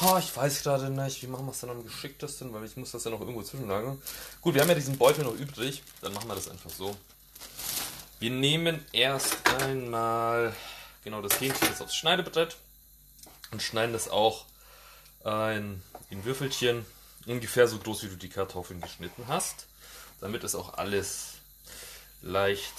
Oh, 0.00 0.16
ich 0.18 0.34
weiß 0.36 0.62
gerade 0.62 0.90
nicht, 0.90 1.22
wie 1.22 1.26
machen 1.28 1.46
wir 1.46 1.52
es 1.52 1.60
dann 1.60 1.70
am 1.70 1.84
geschicktesten, 1.84 2.52
weil 2.52 2.64
ich 2.64 2.76
muss 2.76 2.90
das 2.90 3.04
ja 3.04 3.10
noch 3.10 3.20
irgendwo 3.20 3.42
zwischenlagern. 3.42 4.02
Gut, 4.40 4.54
wir 4.54 4.62
haben 4.62 4.68
ja 4.68 4.74
diesen 4.74 4.98
Beutel 4.98 5.24
noch 5.24 5.34
übrig, 5.34 5.82
dann 6.00 6.12
machen 6.12 6.28
wir 6.28 6.34
das 6.34 6.48
einfach 6.48 6.70
so. 6.70 6.96
Wir 8.18 8.30
nehmen 8.30 8.84
erst 8.92 9.36
einmal 9.60 10.56
genau 11.04 11.20
das 11.22 11.40
Hähnchen 11.40 11.68
jetzt 11.68 11.82
aufs 11.82 11.94
Schneidebrett 11.94 12.56
und 13.52 13.62
schneiden 13.62 13.92
das 13.92 14.08
auch 14.08 14.46
in, 15.24 15.82
in 16.10 16.24
Würfelchen, 16.24 16.84
ungefähr 17.26 17.68
so 17.68 17.78
groß 17.78 18.02
wie 18.02 18.08
du 18.08 18.16
die 18.16 18.28
Kartoffeln 18.28 18.80
geschnitten 18.80 19.28
hast, 19.28 19.66
damit 20.22 20.44
es 20.44 20.54
auch 20.54 20.74
alles 20.74 21.34
leicht 22.22 22.72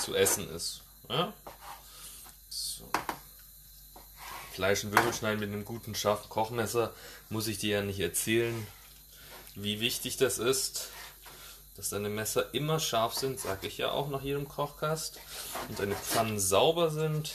zu 0.00 0.16
essen 0.16 0.50
ist. 0.50 0.80
Ja? 1.08 1.32
Fleisch 4.54 4.82
in 4.82 4.92
Würfel 4.92 5.12
schneiden 5.12 5.38
mit 5.38 5.50
einem 5.50 5.64
guten, 5.64 5.94
scharfen 5.94 6.28
Kochmesser, 6.30 6.92
muss 7.28 7.46
ich 7.46 7.58
dir 7.58 7.76
ja 7.76 7.82
nicht 7.82 8.00
erzählen, 8.00 8.66
wie 9.54 9.80
wichtig 9.80 10.16
das 10.16 10.38
ist. 10.38 10.88
Dass 11.76 11.90
deine 11.90 12.08
Messer 12.08 12.52
immer 12.54 12.80
scharf 12.80 13.14
sind, 13.14 13.38
sage 13.38 13.68
ich 13.68 13.78
ja 13.78 13.92
auch 13.92 14.08
nach 14.08 14.22
jedem 14.22 14.48
Kochkast. 14.48 15.20
Und 15.68 15.78
deine 15.78 15.94
Pfannen 15.94 16.40
sauber 16.40 16.90
sind, 16.90 17.34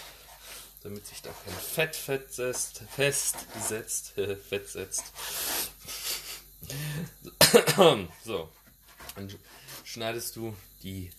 damit 0.82 1.08
sich 1.08 1.22
da 1.22 1.30
kein 1.46 1.54
Fett 1.54 1.96
festsetzt. 1.96 2.84
Festsetzt. 2.94 4.14
Fett 4.50 4.68
setzt. 4.68 5.14
so. 8.26 8.50
Dann 9.16 9.34
schneidest 9.84 10.36
du 10.36 10.56
die, 10.82 11.12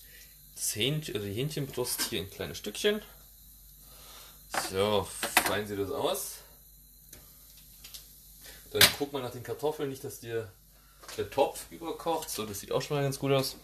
Hähnchen, 0.72 1.22
die 1.22 1.32
Hähnchenbrust 1.32 2.02
hier 2.02 2.20
in 2.20 2.30
kleine 2.30 2.54
Stückchen. 2.54 3.02
So, 4.70 5.08
fein 5.46 5.66
sieht 5.66 5.78
das 5.78 5.90
aus. 5.90 6.36
Dann 8.70 8.82
guck 8.98 9.12
mal 9.12 9.22
nach 9.22 9.30
den 9.30 9.42
Kartoffeln, 9.42 9.88
nicht, 9.88 10.02
dass 10.02 10.20
dir 10.20 10.50
der 11.16 11.30
Topf 11.30 11.70
überkocht. 11.70 12.30
So, 12.30 12.44
das 12.44 12.60
sieht 12.60 12.72
auch 12.72 12.82
schon 12.82 12.96
mal 12.96 13.02
ganz 13.02 13.18
gut 13.18 13.32
aus. 13.32 13.56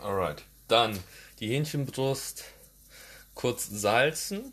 Alright. 0.00 0.44
Dann 0.68 1.02
die 1.40 1.48
Hähnchenbrust 1.48 2.44
kurz 3.34 3.68
salzen. 3.68 4.52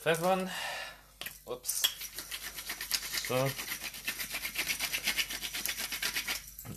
Pfeffern. 0.00 0.50
Ups. 1.44 1.82
So. 3.26 3.50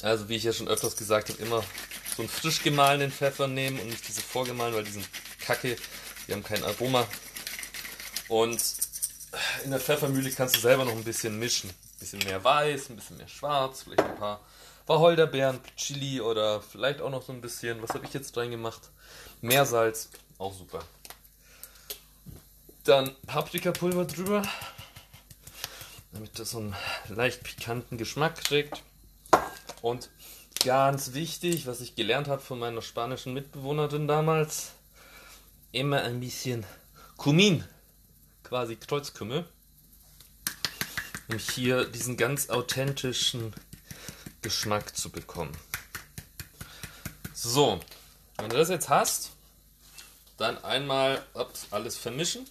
Also 0.02 0.30
wie 0.30 0.36
ich 0.36 0.44
ja 0.44 0.54
schon 0.54 0.68
öfters 0.68 0.98
gesagt 0.98 1.30
habe, 1.30 1.42
immer 1.42 1.64
so 2.16 2.24
einen 2.24 2.30
frisch 2.30 2.64
gemahlenen 2.64 3.12
Pfeffer 3.12 3.48
nehmen 3.48 3.80
und 3.80 3.88
nicht 3.88 4.08
diese 4.08 4.22
vorgemahlenen, 4.22 4.78
weil 4.78 4.86
die 4.86 4.92
sind 4.92 5.08
kacke, 5.40 5.78
die 6.28 6.34
haben 6.34 6.44
kein 6.44 6.64
Aroma. 6.64 7.08
Und 8.28 8.62
in 9.64 9.72
der 9.72 9.80
Pfeffermühle 9.80 10.32
kannst 10.32 10.56
du 10.56 10.60
selber 10.60 10.86
noch 10.86 10.94
ein 10.94 11.04
bisschen 11.04 11.38
mischen. 11.38 11.70
Ein 11.70 12.00
bisschen 12.00 12.20
mehr 12.20 12.44
weiß, 12.44 12.90
ein 12.90 12.96
bisschen 12.96 13.18
mehr 13.18 13.28
schwarz, 13.28 13.84
vielleicht 13.84 14.02
ein 14.02 14.16
paar 14.16 14.42
Wacholderbeeren, 14.88 15.60
Chili 15.78 16.20
oder 16.22 16.62
vielleicht 16.62 17.02
auch 17.02 17.10
noch 17.10 17.22
so 17.22 17.32
ein 17.32 17.42
bisschen, 17.42 17.82
was 17.82 17.92
habe 17.92 18.06
ich 18.06 18.14
jetzt 18.14 18.36
reingemacht? 18.36 18.82
Meersalz, 19.42 20.10
auch 20.38 20.54
super. 20.54 20.84
Dann 22.84 23.16
Paprikapulver 23.28 24.06
drüber, 24.06 24.42
damit 26.12 26.38
das 26.40 26.52
so 26.52 26.58
einen 26.58 26.76
leicht 27.10 27.44
pikanten 27.44 27.98
Geschmack 27.98 28.44
kriegt. 28.44 28.82
Und 29.82 30.10
ganz 30.64 31.14
wichtig, 31.14 31.66
was 31.66 31.82
ich 31.82 31.96
gelernt 31.96 32.28
habe 32.28 32.42
von 32.42 32.60
meiner 32.60 32.82
spanischen 32.82 33.34
Mitbewohnerin 33.34 34.08
damals, 34.08 34.72
immer 35.72 36.02
ein 36.02 36.20
bisschen 36.20 36.66
Kumin, 37.18 37.64
quasi 38.44 38.76
Kreuzkümmel, 38.76 39.46
um 41.30 41.38
hier 41.38 41.86
diesen 41.86 42.18
ganz 42.18 42.50
authentischen 42.50 43.54
Geschmack 44.42 44.96
zu 44.96 45.10
bekommen. 45.10 45.58
So, 47.34 47.80
wenn 48.38 48.50
du 48.50 48.58
das 48.58 48.70
jetzt 48.70 48.90
hast, 48.90 49.32
dann 50.38 50.64
einmal 50.64 51.24
ups, 51.34 51.68
alles 51.72 51.98
vermischen. 51.98 52.48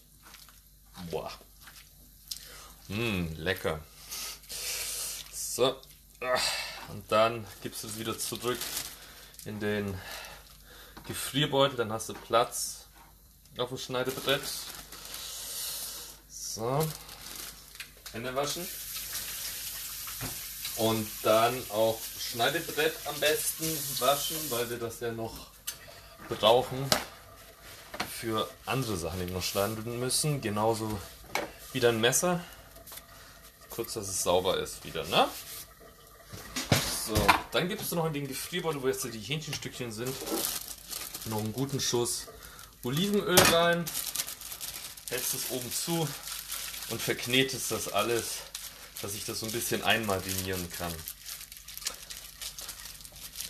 Boah. 1.11 1.31
Mh, 2.89 3.35
lecker. 3.37 3.81
So. 5.33 5.77
Und 6.89 7.11
dann 7.11 7.47
gibst 7.63 7.83
du 7.83 7.87
es 7.87 7.99
wieder 7.99 8.19
zurück 8.19 8.59
in 9.45 9.61
den 9.61 9.99
Gefrierbeutel. 11.07 11.77
Dann 11.77 11.93
hast 11.93 12.09
du 12.09 12.15
Platz 12.15 12.87
auf 13.59 13.69
dem 13.69 13.79
Schneidebrett. 13.79 14.43
So. 16.29 16.87
Hände 18.13 18.35
waschen. 18.35 18.67
Und 20.77 21.09
dann 21.23 21.63
auch 21.71 21.99
Schneidebrett 22.19 22.95
am 23.05 23.19
besten 23.21 23.67
waschen, 24.01 24.37
weil 24.51 24.71
wir 24.71 24.79
das 24.79 25.01
ja 25.01 25.13
noch 25.13 25.49
brauchen 26.29 26.89
für 28.11 28.49
andere 28.67 28.97
Sachen, 28.97 29.21
die 29.21 29.27
wir 29.27 29.35
noch 29.35 29.43
schneiden 29.43 29.99
müssen. 29.99 30.41
Genauso 30.41 30.99
wie 31.73 31.81
dein 31.81 32.01
Messer. 32.01 32.41
Kurz, 33.71 33.95
dass 33.95 34.09
es 34.09 34.23
sauber 34.23 34.59
ist 34.59 34.85
wieder, 34.85 35.05
ne? 35.05 35.29
So, 37.11 37.27
dann 37.51 37.69
gibst 37.69 37.91
du 37.91 37.97
noch 37.97 38.07
in 38.07 38.13
den 38.13 38.29
Gefrierbeutel, 38.29 38.81
wo 38.83 38.87
jetzt 38.87 39.03
die 39.03 39.19
Hähnchenstückchen 39.19 39.91
sind, 39.91 40.15
noch 41.25 41.41
einen 41.41 41.53
guten 41.53 41.81
Schuss 41.81 42.29
Olivenöl 42.85 43.37
rein. 43.53 43.85
Hältst 45.09 45.35
es 45.35 45.51
oben 45.51 45.73
zu 45.73 46.09
und 46.91 47.03
verknetest 47.03 47.73
das 47.73 47.93
alles, 47.93 48.37
dass 49.03 49.15
ich 49.15 49.25
das 49.25 49.41
so 49.41 49.47
ein 49.47 49.53
bisschen 49.53 49.83
einmarinieren 49.83 50.71
kann. 50.71 50.95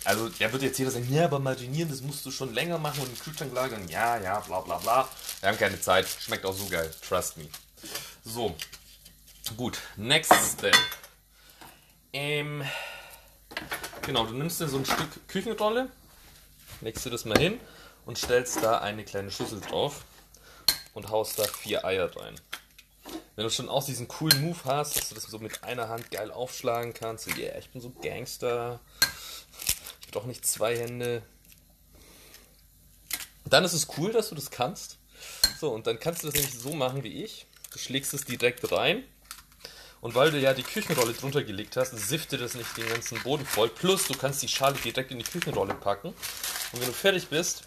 Also, 0.05 0.31
er 0.39 0.51
wird 0.51 0.63
jetzt 0.63 0.79
jeder 0.79 0.89
sagen, 0.89 1.13
ja, 1.13 1.25
aber 1.25 1.37
marinieren, 1.37 1.89
das 1.89 2.01
musst 2.01 2.25
du 2.25 2.31
schon 2.31 2.55
länger 2.55 2.79
machen 2.79 3.01
und 3.01 3.09
im 3.09 3.19
Kühlschrank 3.19 3.53
lagern. 3.53 3.87
Ja, 3.89 4.17
ja, 4.19 4.39
bla 4.39 4.61
bla 4.61 4.79
bla. 4.79 5.07
Wir 5.39 5.49
haben 5.49 5.59
keine 5.59 5.79
Zeit. 5.79 6.07
Schmeckt 6.07 6.47
auch 6.47 6.57
so 6.57 6.65
geil. 6.65 6.91
Trust 7.07 7.37
me. 7.37 7.47
So. 8.25 8.55
Gut. 9.55 9.77
Next 9.97 10.33
step. 10.57 10.75
Ähm, 12.11 12.63
genau, 14.11 14.25
du 14.25 14.33
nimmst 14.33 14.59
dir 14.59 14.67
so 14.67 14.77
ein 14.77 14.85
Stück 14.85 15.25
Küchenrolle, 15.29 15.89
legst 16.81 17.05
dir 17.05 17.11
das 17.11 17.23
mal 17.23 17.37
hin 17.37 17.57
und 18.05 18.17
stellst 18.17 18.61
da 18.61 18.79
eine 18.79 19.05
kleine 19.05 19.31
Schüssel 19.31 19.61
drauf 19.61 20.03
und 20.93 21.07
haust 21.09 21.39
da 21.39 21.45
vier 21.45 21.85
Eier 21.85 22.13
rein. 22.17 22.35
Wenn 23.37 23.45
du 23.45 23.49
schon 23.49 23.69
auch 23.69 23.85
diesen 23.85 24.09
coolen 24.09 24.41
Move 24.41 24.59
hast, 24.65 24.97
dass 24.97 25.07
du 25.07 25.15
das 25.15 25.23
so 25.23 25.39
mit 25.39 25.63
einer 25.63 25.87
Hand 25.87 26.11
geil 26.11 26.29
aufschlagen 26.29 26.93
kannst, 26.93 27.23
so, 27.23 27.31
yeah, 27.39 27.57
ich 27.57 27.69
bin 27.69 27.79
so 27.79 27.89
Gangster, 28.01 28.81
doch 30.11 30.25
nicht 30.25 30.45
zwei 30.45 30.77
Hände. 30.77 31.23
Dann 33.45 33.63
ist 33.63 33.71
es 33.71 33.87
cool, 33.97 34.11
dass 34.11 34.27
du 34.27 34.35
das 34.35 34.51
kannst. 34.51 34.97
So, 35.57 35.71
und 35.73 35.87
dann 35.87 36.01
kannst 36.01 36.23
du 36.23 36.27
das 36.27 36.35
nämlich 36.35 36.59
so 36.59 36.73
machen 36.73 37.05
wie 37.05 37.23
ich. 37.23 37.45
Du 37.71 37.79
schlägst 37.79 38.13
es 38.13 38.25
direkt 38.25 38.73
rein. 38.73 39.05
Und 40.01 40.15
weil 40.15 40.31
du 40.31 40.39
ja 40.39 40.53
die 40.53 40.63
Küchenrolle 40.63 41.13
drunter 41.13 41.43
gelegt 41.43 41.77
hast, 41.77 41.91
sifte 41.91 42.37
das 42.37 42.55
nicht 42.55 42.75
den 42.75 42.89
ganzen 42.89 43.21
Boden 43.21 43.45
voll. 43.45 43.69
Plus, 43.69 44.07
du 44.07 44.15
kannst 44.15 44.41
die 44.41 44.47
Schale 44.47 44.75
direkt 44.83 45.11
in 45.11 45.19
die 45.19 45.23
Küchenrolle 45.23 45.75
packen. 45.75 46.09
Und 46.09 46.79
wenn 46.79 46.87
du 46.87 46.93
fertig 46.93 47.27
bist, 47.27 47.63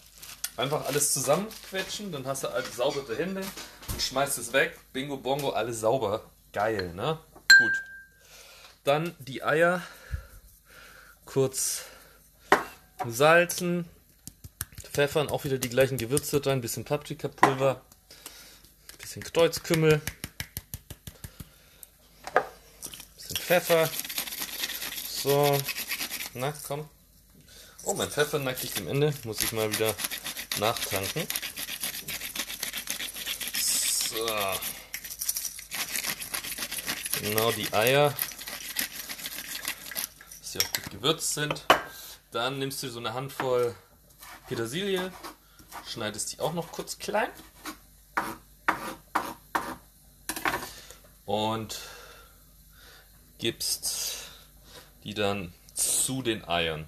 einfach 0.57 0.87
alles 0.87 1.13
zusammenquetschen. 1.13 2.13
Dann 2.13 2.27
hast 2.27 2.45
du 2.45 2.53
halt 2.53 2.67
saubere 2.75 3.17
Hände 3.17 3.43
und 3.89 4.03
schmeißt 4.03 4.39
es 4.39 4.53
weg. 4.53 4.79
Bingo, 4.93 5.17
bongo, 5.17 5.51
alles 5.51 5.81
sauber. 5.81 6.25
Geil, 6.53 6.93
ne? 6.95 7.19
Gut. 7.59 7.73
Dann 8.85 9.15
die 9.19 9.43
Eier 9.43 9.83
kurz 11.25 11.85
salzen, 13.07 13.89
pfeffern, 14.93 15.29
auch 15.29 15.45
wieder 15.45 15.59
die 15.59 15.69
gleichen 15.69 15.99
Gewürze 15.99 16.45
rein, 16.45 16.61
bisschen 16.61 16.85
Paprikapulver, 16.85 17.81
bisschen 18.99 19.23
Kreuzkümmel, 19.23 20.01
bisschen 23.17 23.34
Pfeffer. 23.45 23.91
So, 25.07 25.61
na 26.33 26.55
komm. 26.67 26.89
Oh, 27.83 27.93
mein 27.93 28.11
Pfeffer 28.11 28.39
neigt 28.39 28.61
sich 28.61 28.73
dem 28.73 28.89
Ende, 28.89 29.13
muss 29.25 29.43
ich 29.43 29.53
mal 29.53 29.71
wieder 29.71 29.95
nachtanken. 30.59 31.27
So. 33.61 34.27
Genau 37.21 37.53
die 37.53 37.71
Eier, 37.75 38.15
dass 40.41 40.53
sie 40.53 40.59
auch 40.61 40.73
gut 40.73 40.91
gewürzt 40.91 41.35
sind. 41.35 41.67
Dann 42.31 42.59
nimmst 42.59 42.83
du 42.83 42.89
so 42.89 42.99
eine 42.99 43.13
Handvoll 43.13 43.75
Petersilie, 44.49 45.13
schneidest 45.87 46.33
die 46.33 46.41
auch 46.41 46.55
noch 46.55 46.73
kurz 46.73 46.99
klein. 46.99 47.29
Und 51.27 51.79
gibst 53.45 54.31
die 55.03 55.13
dann 55.13 55.53
zu 55.75 56.23
den 56.23 56.49
Eiern. 56.49 56.87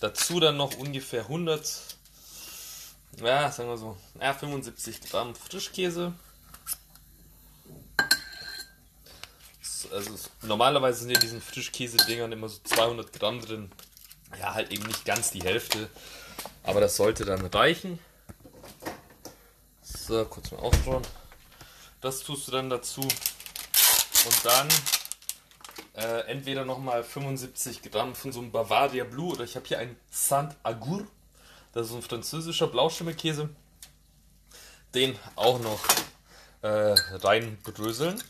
Dazu 0.00 0.40
dann 0.40 0.56
noch 0.56 0.78
ungefähr 0.78 1.24
100, 1.24 1.82
ja, 3.22 3.52
sagen 3.52 3.68
wir 3.68 3.76
so, 3.76 3.98
ja, 4.18 4.32
75 4.32 5.02
Gramm 5.02 5.34
Frischkäse. 5.34 6.14
Also 9.92 10.14
normalerweise 10.40 11.00
sind 11.00 11.10
in 11.10 11.20
diesen 11.20 11.42
Frischkäse-Dingern 11.42 12.32
immer 12.32 12.48
so 12.48 12.60
200 12.64 13.12
Gramm 13.12 13.42
drin. 13.42 13.70
Ja, 14.40 14.54
halt 14.54 14.72
eben 14.72 14.86
nicht 14.86 15.04
ganz 15.04 15.32
die 15.32 15.42
Hälfte. 15.42 15.90
Aber 16.62 16.80
das 16.80 16.96
sollte 16.96 17.26
dann 17.26 17.44
reichen. 17.44 17.98
So, 19.82 20.24
kurz 20.24 20.50
mal 20.50 20.60
aufbauen. 20.60 21.06
Das 22.00 22.20
tust 22.20 22.48
du 22.48 22.52
dann 22.52 22.70
dazu. 22.70 23.02
Und 23.02 24.44
dann 24.44 24.68
äh, 25.98 26.20
entweder 26.28 26.64
nochmal 26.64 27.02
75 27.02 27.82
Gramm 27.90 28.14
von 28.14 28.30
so 28.30 28.38
einem 28.38 28.52
Bavaria 28.52 29.02
Blue 29.02 29.32
oder 29.32 29.42
ich 29.42 29.56
habe 29.56 29.66
hier 29.66 29.80
einen 29.80 29.96
Saint 30.10 30.54
Agur. 30.62 31.04
Das 31.72 31.88
ist 31.88 31.94
ein 31.94 32.02
französischer 32.02 32.68
Blauschimmelkäse. 32.68 33.48
Den 34.94 35.18
auch 35.34 35.58
noch 35.58 35.80
äh, 36.62 36.94
reinbröseln. 37.16 38.22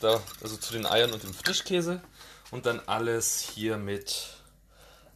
Da, 0.00 0.20
also 0.42 0.56
zu 0.56 0.72
den 0.72 0.86
Eiern 0.86 1.12
und 1.12 1.22
dem 1.22 1.32
Frischkäse. 1.32 2.02
Und 2.50 2.66
dann 2.66 2.80
alles 2.80 3.40
hier 3.40 3.76
mit 3.76 4.36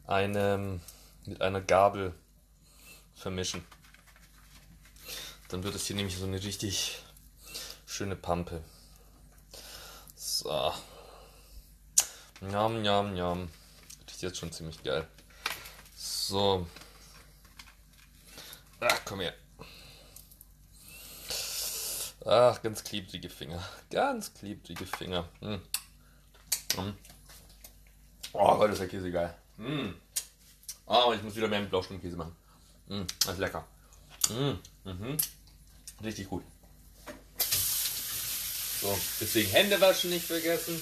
einem, 0.07 0.81
mit 1.27 1.43
einer 1.43 1.61
Gabel 1.61 2.15
vermischen. 3.17 3.65
Dann 5.49 5.65
wird 5.65 5.75
es 5.75 5.87
hier 5.87 5.97
nämlich 5.97 6.17
so 6.17 6.27
eine 6.27 6.41
richtig 6.41 7.03
schöne 7.87 8.15
Pampe. 8.15 8.63
So. 10.15 10.73
Njam, 12.41 12.83
njam, 12.83 13.15
njam. 13.15 13.49
Riecht 14.07 14.23
jetzt 14.23 14.39
schon 14.39 14.53
ziemlich 14.53 14.83
geil. 14.83 15.07
So. 15.97 16.67
Ach, 18.81 19.05
komm 19.05 19.21
her. 19.21 19.35
Ach, 22.25 22.63
ganz 22.63 22.85
klebrige 22.85 23.29
Finger. 23.29 23.63
Ganz 23.91 24.33
klebrige 24.35 24.87
Finger. 24.87 25.29
Mm. 25.41 25.61
Mm. 26.77 26.97
Oh, 28.33 28.59
heute 28.59 28.73
ist 28.73 28.81
der 28.81 28.89
Käse 28.89 29.11
geil. 29.11 29.35
Mm. 29.57 29.95
Oh, 30.87 31.13
ich 31.13 31.23
muss 31.23 31.35
wieder 31.37 31.49
mehr 31.49 31.61
mit 31.61 31.71
Blauschimmelkäse 31.71 32.17
machen. 32.17 32.37
Mm, 32.87 33.03
das 33.21 33.35
ist 33.35 33.39
lecker. 33.39 33.67
Mm, 34.31 34.89
mhm. 34.89 35.17
Richtig 36.03 36.29
gut. 36.29 36.45
So, 38.81 38.99
deswegen 39.21 39.51
Hände 39.51 39.81
waschen 39.81 40.11
nicht 40.11 40.27
vergessen. 40.27 40.81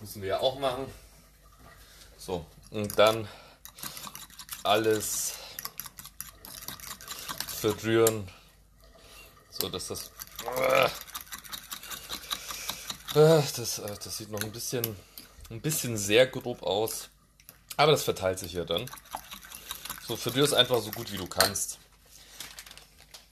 Müssen 0.00 0.22
wir 0.22 0.28
ja 0.28 0.40
auch 0.40 0.58
machen. 0.58 0.86
So, 2.18 2.44
und 2.70 2.98
dann 2.98 3.28
alles 4.62 5.34
verrühren, 7.60 8.28
so 9.50 9.68
dass 9.68 9.88
das 9.88 10.10
das, 13.14 13.80
das 13.82 14.16
sieht 14.16 14.30
noch 14.30 14.42
ein 14.42 14.52
bisschen 14.52 14.96
ein 15.50 15.60
bisschen 15.60 15.96
sehr 15.96 16.26
grob 16.26 16.62
aus, 16.62 17.08
aber 17.76 17.92
das 17.92 18.02
verteilt 18.02 18.38
sich 18.38 18.52
ja 18.52 18.64
dann. 18.64 18.90
So, 20.06 20.16
verrühr 20.16 20.44
es 20.44 20.52
einfach 20.52 20.80
so 20.82 20.90
gut 20.90 21.12
wie 21.12 21.16
du 21.16 21.26
kannst. 21.26 21.78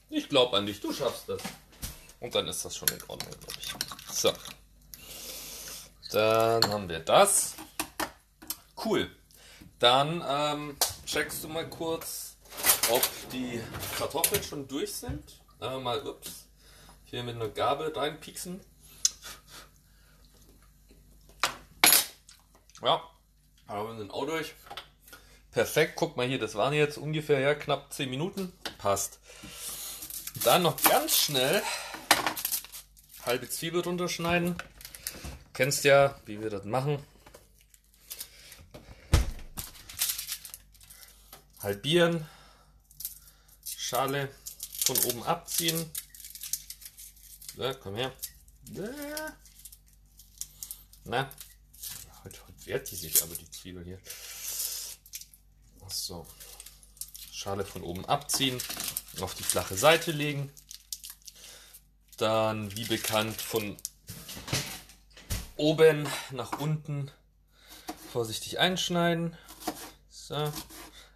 Ich 0.09 0.29
glaube 0.29 0.57
an 0.57 0.65
dich, 0.65 0.79
du 0.79 0.93
schaffst 0.93 1.27
das. 1.27 1.41
Und 2.19 2.33
dann 2.33 2.47
ist 2.47 2.63
das 2.63 2.77
schon 2.77 2.87
in 2.89 3.01
Ordnung, 3.07 3.31
glaube 3.39 3.55
ich. 3.59 3.73
So. 4.13 4.31
Dann 6.13 6.63
haben 6.71 6.87
wir 6.89 6.99
das. 6.99 7.55
Cool. 8.85 9.09
Dann 9.79 10.23
ähm, 10.27 10.77
checkst 11.07 11.43
du 11.43 11.47
mal 11.47 11.67
kurz, 11.67 12.37
ob 12.91 13.01
die 13.31 13.59
Kartoffeln 13.97 14.43
schon 14.43 14.67
durch 14.67 14.93
sind. 14.93 15.41
Äh, 15.59 15.79
mal, 15.79 16.07
ups, 16.07 16.47
hier 17.05 17.23
mit 17.23 17.35
einer 17.35 17.49
Gabel 17.49 17.91
reinpieksen. 17.91 18.61
Ja, 22.83 23.01
aber 23.65 23.89
wir 23.89 23.97
sind 23.97 24.11
auch 24.11 24.27
durch. 24.27 24.53
Perfekt, 25.49 25.93
guck 25.95 26.15
mal 26.15 26.27
hier, 26.27 26.37
das 26.37 26.53
waren 26.53 26.73
jetzt 26.73 26.99
ungefähr 26.99 27.39
ja, 27.39 27.55
knapp 27.55 27.91
10 27.91 28.11
Minuten. 28.11 28.53
Passt. 28.77 29.19
Dann 30.43 30.61
noch 30.61 30.79
ganz 30.83 31.17
schnell 31.17 31.63
halbe 33.25 33.49
Zwiebel 33.49 33.81
runterschneiden. 33.81 34.57
Kennst 35.53 35.83
ja, 35.83 36.19
wie 36.25 36.41
wir 36.41 36.49
das 36.49 36.65
machen. 36.65 37.05
Halbieren, 41.61 42.27
Schale 43.63 44.33
von 44.85 44.97
oben 45.05 45.23
abziehen. 45.23 45.91
So, 47.55 47.71
komm 47.81 47.95
her. 47.95 48.11
Na, 51.05 51.29
heute, 52.23 52.39
heute 52.47 52.65
wehrt 52.65 52.89
die 52.89 52.95
sich 52.95 53.21
aber 53.21 53.35
die 53.35 53.49
Zwiebel 53.51 53.85
hier. 53.85 53.99
So, 55.87 56.25
Schale 57.31 57.63
von 57.63 57.83
oben 57.83 58.05
abziehen, 58.05 58.59
auf 59.21 59.35
die 59.35 59.43
flache 59.43 59.77
Seite 59.77 60.11
legen. 60.11 60.51
Dann, 62.17 62.75
wie 62.75 62.85
bekannt, 62.85 63.39
von 63.39 63.77
oben 65.57 66.07
nach 66.31 66.59
unten 66.59 67.11
vorsichtig 68.11 68.59
einschneiden. 68.59 69.35
So. 70.09 70.51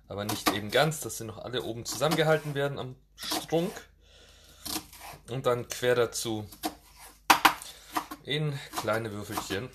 Aber 0.08 0.26
nicht 0.26 0.52
eben 0.54 0.72
ganz, 0.72 1.02
dass 1.02 1.18
sie 1.18 1.26
noch 1.26 1.38
alle 1.38 1.64
oben 1.64 1.86
zusammengehalten 1.86 2.56
werden 2.56 2.80
am 2.80 2.96
Strunk. 3.16 3.72
Und 5.30 5.46
dann 5.46 5.68
quer 5.68 5.96
dazu 5.96 6.48
in 8.24 8.58
kleine 8.78 9.12
Würfelchen. 9.12 9.70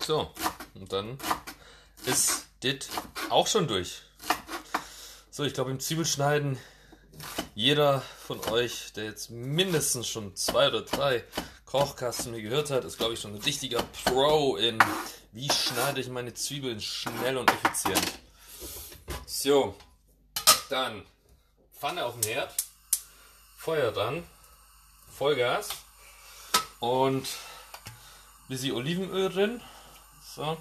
So, 0.00 0.32
und 0.74 0.92
dann 0.92 1.18
ist 2.06 2.46
das 2.60 2.88
auch 3.30 3.46
schon 3.46 3.68
durch. 3.68 4.02
So, 5.30 5.44
ich 5.44 5.54
glaube 5.54 5.70
im 5.70 5.80
Zwiebelschneiden 5.80 6.58
jeder 7.54 8.02
von 8.26 8.40
euch, 8.50 8.92
der 8.94 9.04
jetzt 9.04 9.30
mindestens 9.30 10.08
schon 10.08 10.34
zwei 10.36 10.68
oder 10.68 10.82
drei 10.82 11.24
Kochkasten 11.72 12.32
mir 12.32 12.42
gehört 12.42 12.70
hat, 12.70 12.84
ist, 12.84 12.98
glaube 12.98 13.14
ich, 13.14 13.20
schon 13.22 13.34
ein 13.34 13.40
richtiger 13.40 13.82
Pro 14.04 14.56
in, 14.56 14.78
wie 15.32 15.50
schneide 15.50 16.02
ich 16.02 16.10
meine 16.10 16.34
Zwiebeln 16.34 16.82
schnell 16.82 17.38
und 17.38 17.50
effizient. 17.50 18.12
So, 19.24 19.74
dann 20.68 21.02
Pfanne 21.74 22.04
auf 22.04 22.20
dem 22.20 22.30
Herd, 22.30 22.54
Feuer 23.56 23.90
dran, 23.90 24.22
Vollgas 25.16 25.70
und 26.80 27.22
ein 27.22 28.48
bisschen 28.48 28.74
Olivenöl 28.74 29.30
drin. 29.30 29.62
So, 30.36 30.58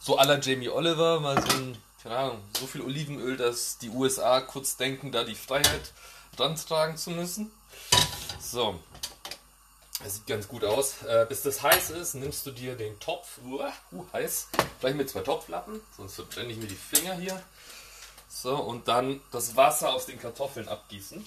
so 0.00 0.18
aller 0.18 0.40
Jamie 0.40 0.68
Oliver, 0.68 1.20
mal 1.20 1.40
so 1.40 1.56
ein 1.58 1.78
keine 2.02 2.16
Ahnung, 2.16 2.42
so 2.58 2.66
viel 2.66 2.80
Olivenöl, 2.80 3.36
dass 3.36 3.78
die 3.78 3.90
USA 3.90 4.40
kurz 4.40 4.76
denken, 4.76 5.12
da 5.12 5.22
die 5.22 5.36
Freiheit 5.36 5.92
rantragen 6.36 6.96
zu 6.96 7.10
müssen. 7.10 7.52
So. 8.40 8.80
Das 10.02 10.16
sieht 10.16 10.26
ganz 10.26 10.48
gut 10.48 10.64
aus. 10.64 11.02
Äh, 11.04 11.26
bis 11.28 11.42
das 11.42 11.62
heiß 11.62 11.90
ist, 11.90 12.14
nimmst 12.14 12.44
du 12.46 12.50
dir 12.50 12.74
den 12.74 12.98
Topf, 12.98 13.38
uh, 13.44 13.62
uh, 13.92 14.06
heiß, 14.12 14.48
gleich 14.80 14.94
mit 14.94 15.08
zwei 15.08 15.20
Topflappen, 15.20 15.80
sonst 15.96 16.16
verbrenne 16.16 16.52
ich 16.52 16.58
mir 16.58 16.66
die 16.66 16.74
Finger 16.74 17.14
hier. 17.14 17.40
So, 18.28 18.56
und 18.56 18.88
dann 18.88 19.20
das 19.30 19.54
Wasser 19.56 19.92
aus 19.92 20.06
den 20.06 20.18
Kartoffeln 20.18 20.68
abgießen. 20.68 21.26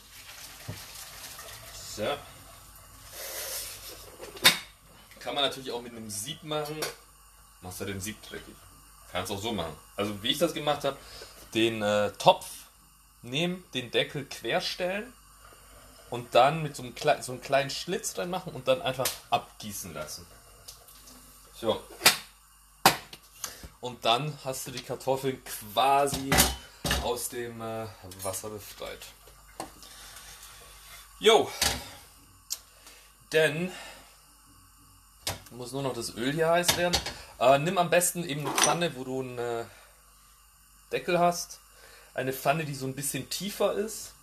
So. 1.95 2.07
Kann 5.19 5.35
man 5.35 5.43
natürlich 5.43 5.71
auch 5.71 5.81
mit 5.81 5.93
einem 5.93 6.09
Sieb 6.09 6.43
machen. 6.43 6.77
Machst 7.61 7.79
du 7.79 7.85
den 7.85 8.01
Sieb 8.01 8.21
dreckig. 8.23 8.55
Kannst 9.11 9.31
auch 9.31 9.41
so 9.41 9.53
machen. 9.53 9.75
Also 9.95 10.21
wie 10.21 10.31
ich 10.31 10.37
das 10.37 10.53
gemacht 10.53 10.83
habe, 10.83 10.97
den 11.53 11.81
äh, 11.81 12.11
Topf 12.13 12.45
nehmen, 13.21 13.63
den 13.73 13.91
Deckel 13.91 14.25
querstellen 14.25 15.13
und 16.09 16.35
dann 16.35 16.63
mit 16.63 16.75
so 16.75 16.83
einem, 16.83 16.95
Kle 16.95 17.21
so 17.21 17.31
einem 17.31 17.41
kleinen 17.41 17.69
Schlitz 17.69 18.13
drin 18.13 18.29
machen 18.29 18.53
und 18.53 18.67
dann 18.67 18.81
einfach 18.81 19.07
abgießen 19.29 19.93
lassen. 19.93 20.25
So. 21.59 21.81
Und 23.81 24.03
dann 24.03 24.37
hast 24.43 24.67
du 24.67 24.71
die 24.71 24.81
Kartoffeln 24.81 25.41
quasi 25.43 26.31
aus 27.03 27.29
dem 27.29 27.61
äh, 27.61 27.87
Wasser 28.23 28.49
befreit. 28.49 28.99
Jo. 31.19 31.49
Denn 33.31 33.71
muss 35.51 35.71
nur 35.71 35.83
noch 35.83 35.93
das 35.93 36.15
Öl 36.15 36.33
hier 36.33 36.49
heiß 36.49 36.77
werden. 36.77 36.97
Äh, 37.39 37.59
nimm 37.59 37.77
am 37.77 37.89
besten 37.89 38.27
eben 38.27 38.41
eine 38.41 38.55
Pfanne, 38.55 38.95
wo 38.95 39.03
du 39.03 39.21
einen 39.21 39.37
äh, 39.37 39.65
Deckel 40.91 41.19
hast. 41.19 41.59
Eine 42.13 42.33
Pfanne, 42.33 42.65
die 42.65 42.75
so 42.75 42.85
ein 42.85 42.95
bisschen 42.95 43.29
tiefer 43.29 43.73
ist. 43.73 44.14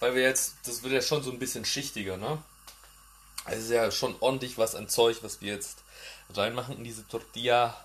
Weil 0.00 0.14
wir 0.14 0.22
jetzt, 0.22 0.56
das 0.64 0.82
wird 0.82 0.92
ja 0.92 1.02
schon 1.02 1.22
so 1.22 1.30
ein 1.30 1.38
bisschen 1.38 1.64
schichtiger, 1.64 2.16
ne? 2.16 2.42
Also 3.44 3.62
ist 3.62 3.70
ja 3.70 3.90
schon 3.90 4.14
ordentlich 4.20 4.58
was 4.58 4.74
an 4.74 4.88
Zeug, 4.88 5.18
was 5.22 5.40
wir 5.40 5.52
jetzt 5.52 5.78
reinmachen 6.34 6.76
in 6.76 6.84
diese 6.84 7.06
Tortilla 7.08 7.76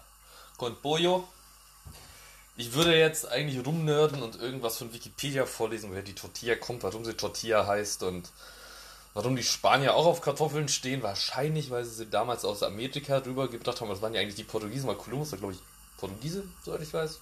con 0.57 0.75
pollo. 0.81 1.27
Ich 2.55 2.73
würde 2.73 2.95
jetzt 2.95 3.27
eigentlich 3.27 3.65
rumnörden 3.65 4.21
und 4.21 4.35
irgendwas 4.35 4.77
von 4.77 4.93
Wikipedia 4.93 5.45
vorlesen, 5.45 5.89
woher 5.89 6.03
die 6.03 6.13
Tortilla 6.13 6.55
kommt, 6.55 6.83
warum 6.83 7.03
sie 7.03 7.15
Tortilla 7.15 7.65
heißt 7.65 8.03
und 8.03 8.29
Warum 9.13 9.35
die 9.35 9.43
Spanier 9.43 9.93
auch 9.93 10.07
auf 10.07 10.21
Kartoffeln 10.21 10.67
stehen, 10.67 11.03
wahrscheinlich, 11.03 11.69
weil 11.69 11.85
sie 11.85 11.93
sie 11.93 12.05
damals 12.07 12.45
aus 12.45 12.63
Amerika 12.63 13.17
rübergebracht 13.17 13.79
haben. 13.79 13.89
Das 13.89 14.01
waren 14.01 14.15
ja 14.15 14.21
eigentlich 14.21 14.35
die 14.35 14.43
Portugiesen, 14.43 14.87
weil 14.87 14.95
Kolumbus 14.95 15.31
war, 15.31 15.39
glaube 15.39 15.53
ich, 15.53 15.59
Portugiese, 15.97 16.43
soweit 16.65 16.81
ich 16.81 16.93
weiß. 16.93 17.19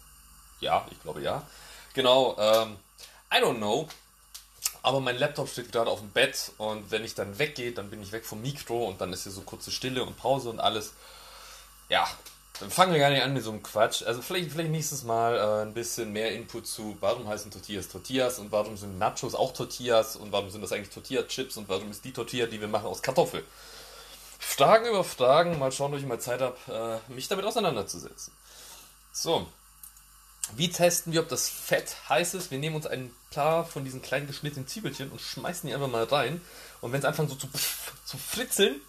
Ja, 0.61 0.87
ich 0.89 1.01
glaube 1.01 1.21
ja. 1.21 1.45
Genau, 1.93 2.37
ähm, 2.39 2.77
I 3.33 3.43
don't 3.43 3.57
know. 3.57 3.89
Aber 4.83 4.99
mein 4.99 5.17
Laptop 5.17 5.47
steht 5.47 5.71
gerade 5.71 5.91
auf 5.91 5.99
dem 5.99 6.09
Bett 6.09 6.51
und 6.57 6.89
wenn 6.89 7.03
ich 7.03 7.13
dann 7.13 7.37
weggehe, 7.37 7.71
dann 7.71 7.89
bin 7.89 8.01
ich 8.01 8.11
weg 8.11 8.25
vom 8.25 8.41
Mikro 8.41 8.85
und 8.85 8.99
dann 8.99 9.13
ist 9.13 9.23
hier 9.23 9.31
so 9.31 9.41
kurze 9.41 9.71
Stille 9.71 10.03
und 10.03 10.17
Pause 10.17 10.49
und 10.49 10.59
alles. 10.59 10.93
Ja, 11.89 12.07
dann 12.59 12.71
fangen 12.71 12.93
wir 12.93 12.99
gar 12.99 13.09
nicht 13.09 13.23
an 13.23 13.33
mit 13.33 13.43
so 13.43 13.51
einem 13.51 13.61
Quatsch. 13.61 14.03
Also 14.03 14.21
vielleicht, 14.21 14.51
vielleicht 14.51 14.71
nächstes 14.71 15.03
Mal 15.03 15.35
äh, 15.35 15.61
ein 15.63 15.73
bisschen 15.73 16.11
mehr 16.13 16.31
Input 16.33 16.65
zu, 16.65 16.97
warum 16.99 17.27
heißen 17.27 17.51
Tortillas 17.51 17.89
Tortillas 17.89 18.39
und 18.39 18.51
warum 18.51 18.77
sind 18.77 18.97
Nachos 18.97 19.35
auch 19.35 19.53
Tortillas 19.53 20.15
und 20.15 20.31
warum 20.31 20.49
sind 20.49 20.61
das 20.61 20.71
eigentlich 20.71 20.89
Tortilla-Chips 20.89 21.57
und 21.57 21.69
warum 21.69 21.91
ist 21.91 22.03
die 22.05 22.13
Tortilla, 22.13 22.47
die 22.47 22.61
wir 22.61 22.67
machen, 22.67 22.85
aus 22.85 23.01
Kartoffel. 23.01 23.43
Fragen 24.39 24.87
über 24.87 25.03
Fragen, 25.03 25.59
mal 25.59 25.71
schauen, 25.71 25.93
ob 25.93 25.99
ich 25.99 26.05
mal 26.05 26.19
Zeit 26.19 26.41
habe, 26.41 27.01
äh, 27.09 27.11
mich 27.11 27.27
damit 27.27 27.45
auseinanderzusetzen. 27.45 28.33
So, 29.11 29.47
wie 30.55 30.69
testen 30.69 31.13
wir, 31.13 31.21
ob 31.21 31.29
das 31.29 31.49
Fett 31.49 31.95
heiß 32.09 32.33
ist? 32.33 32.51
Wir 32.51 32.59
nehmen 32.59 32.75
uns 32.75 32.87
ein 32.87 33.13
paar 33.31 33.65
von 33.65 33.85
diesen 33.85 34.01
kleinen 34.01 34.27
geschnittenen 34.27 34.67
Zwiebelchen 34.67 35.09
und 35.09 35.21
schmeißen 35.21 35.67
die 35.67 35.73
einfach 35.73 35.87
mal 35.87 36.03
rein. 36.03 36.41
Und 36.81 36.91
wenn 36.91 36.99
es 36.99 37.05
anfängt 37.05 37.29
so 37.29 37.35
zu, 37.35 37.47
zu 38.05 38.17
fritzeln, 38.17 38.81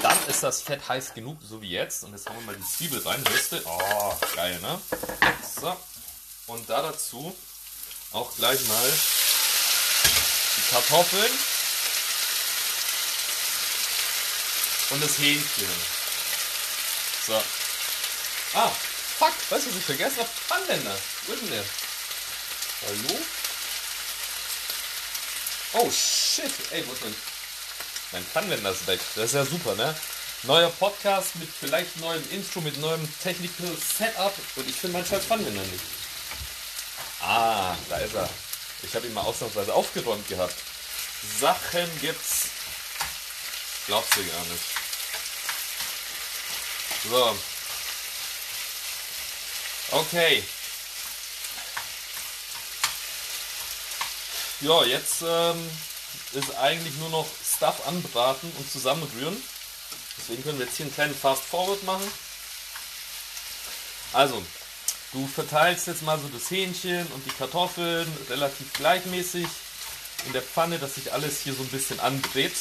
dann 0.00 0.16
ist 0.28 0.42
das 0.42 0.62
Fett 0.62 0.88
heiß 0.88 1.14
genug, 1.14 1.38
so 1.42 1.60
wie 1.60 1.70
jetzt. 1.70 2.04
Und 2.04 2.12
jetzt 2.12 2.28
hauen 2.28 2.36
wir 2.38 2.46
mal 2.46 2.56
die 2.56 2.64
Zwiebel 2.64 3.00
rein. 3.00 3.22
Würste. 3.28 3.62
Oh, 3.64 4.14
geil, 4.34 4.58
ne? 4.60 4.80
So. 5.60 5.76
Und 6.46 6.68
da 6.68 6.82
dazu 6.82 7.34
auch 8.12 8.34
gleich 8.36 8.66
mal 8.68 8.92
die 10.56 10.70
Kartoffeln 10.70 11.32
und 14.90 15.02
das 15.02 15.18
Hähnchen. 15.18 15.68
So. 17.26 17.42
Ah, 18.54 18.70
fuck, 19.18 19.32
weißt 19.50 19.66
du, 19.66 19.70
was 19.70 19.76
ich 19.76 19.84
vergessen 19.84 20.18
habe? 20.18 20.28
Pfannländer. 20.28 20.96
Wo 21.26 21.32
ist 21.32 21.42
denn 21.42 21.50
der? 21.50 21.64
Hallo? 22.86 23.20
Oh 25.74 25.90
shit, 25.90 26.52
ey, 26.70 26.86
wo 26.86 26.92
ist 26.92 27.02
denn? 27.02 27.14
Mein 28.12 28.24
Pfannwender 28.24 28.70
ist 28.70 28.86
weg. 28.86 29.00
Das 29.16 29.26
ist 29.26 29.34
ja 29.34 29.44
super, 29.44 29.74
ne? 29.74 29.94
Neuer 30.44 30.70
Podcast 30.70 31.36
mit 31.36 31.48
vielleicht 31.48 31.96
neuem 31.96 32.22
Intro, 32.30 32.60
mit 32.60 32.76
neuem 32.78 33.08
Technical 33.22 33.74
Setup 33.98 34.34
und 34.56 34.68
ich 34.68 34.76
finde 34.76 34.98
meinen 34.98 35.06
scheiß 35.06 35.24
Pfannwender 35.24 35.62
nicht. 35.62 35.84
Ah, 37.20 37.74
da 37.88 37.96
ist 37.96 38.14
er. 38.14 38.28
Ich 38.82 38.94
habe 38.94 39.06
ihn 39.06 39.14
mal 39.14 39.22
ausnahmsweise 39.22 39.72
aufgeräumt 39.72 40.28
gehabt. 40.28 40.54
Sachen 41.40 42.00
gibt's. 42.00 42.48
Glaubst 43.86 44.16
du 44.16 44.20
gar 44.24 44.44
nicht. 44.44 44.64
So. 47.10 47.53
Okay. 49.94 50.42
Ja, 54.60 54.82
jetzt 54.84 55.22
ähm, 55.22 55.70
ist 56.32 56.56
eigentlich 56.56 56.96
nur 56.96 57.10
noch 57.10 57.28
Stuff 57.56 57.86
anbraten 57.86 58.50
und 58.58 58.72
zusammenrühren. 58.72 59.40
Deswegen 60.18 60.42
können 60.42 60.58
wir 60.58 60.66
jetzt 60.66 60.78
hier 60.78 60.86
einen 60.86 60.94
kleinen 60.94 61.14
Fast 61.14 61.44
Forward 61.44 61.84
machen. 61.84 62.10
Also, 64.12 64.44
du 65.12 65.28
verteilst 65.28 65.86
jetzt 65.86 66.02
mal 66.02 66.18
so 66.18 66.26
das 66.26 66.50
Hähnchen 66.50 67.06
und 67.12 67.24
die 67.24 67.36
Kartoffeln 67.36 68.10
relativ 68.28 68.72
gleichmäßig 68.72 69.46
in 70.26 70.32
der 70.32 70.42
Pfanne, 70.42 70.80
dass 70.80 70.96
sich 70.96 71.12
alles 71.12 71.40
hier 71.40 71.54
so 71.54 71.62
ein 71.62 71.68
bisschen 71.68 72.00
andreht. 72.00 72.56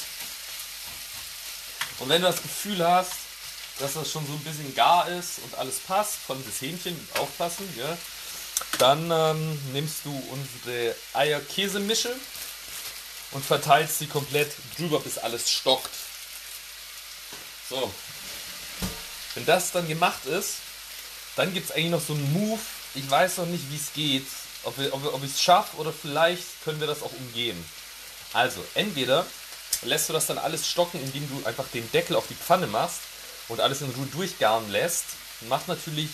Und 1.97 2.09
wenn 2.09 2.21
du 2.21 2.27
das 2.27 2.43
Gefühl 2.43 2.87
hast, 2.87 3.22
dass 3.79 3.93
das 3.93 4.11
schon 4.11 4.25
so 4.25 4.33
ein 4.33 4.43
bisschen 4.43 4.75
gar 4.75 5.07
ist 5.07 5.39
und 5.43 5.55
alles 5.55 5.79
passt, 5.79 6.15
von 6.15 6.43
das 6.45 6.61
Hähnchen 6.61 6.95
aufpassen, 7.15 7.67
ja, 7.77 7.97
dann 8.77 9.09
ähm, 9.11 9.59
nimmst 9.73 10.05
du 10.05 10.23
unsere 10.31 10.95
Eier-Käse-Mische 11.13 12.15
und 13.31 13.43
verteilst 13.43 13.99
sie 13.99 14.07
komplett 14.07 14.51
drüber, 14.77 14.99
bis 14.99 15.17
alles 15.17 15.49
stockt. 15.49 15.89
So. 17.69 17.91
Wenn 19.33 19.45
das 19.45 19.71
dann 19.71 19.87
gemacht 19.87 20.25
ist, 20.25 20.57
dann 21.35 21.53
gibt 21.53 21.69
es 21.69 21.75
eigentlich 21.75 21.91
noch 21.91 22.05
so 22.05 22.13
einen 22.13 22.31
Move. 22.33 22.61
Ich 22.93 23.09
weiß 23.09 23.37
noch 23.37 23.47
nicht, 23.47 23.71
wie 23.71 23.77
es 23.77 23.93
geht. 23.93 24.27
Ob, 24.63 24.77
ob, 24.91 25.13
ob 25.13 25.23
ich 25.23 25.31
es 25.31 25.41
schaffe 25.41 25.77
oder 25.77 25.91
vielleicht 25.91 26.63
können 26.63 26.79
wir 26.79 26.87
das 26.87 27.01
auch 27.01 27.11
umgehen. 27.11 27.63
Also, 28.33 28.63
entweder 28.75 29.25
lässt 29.81 30.07
du 30.07 30.13
das 30.13 30.27
dann 30.27 30.37
alles 30.37 30.67
stocken, 30.67 31.01
indem 31.01 31.27
du 31.27 31.45
einfach 31.45 31.65
den 31.73 31.91
Deckel 31.91 32.15
auf 32.15 32.27
die 32.27 32.35
Pfanne 32.35 32.67
machst 32.67 32.99
und 33.49 33.59
alles 33.59 33.81
in 33.81 33.89
Ruhe 33.91 34.07
durchgaren 34.07 34.69
lässt. 34.71 35.05
Macht 35.49 35.67
natürlich, 35.67 36.09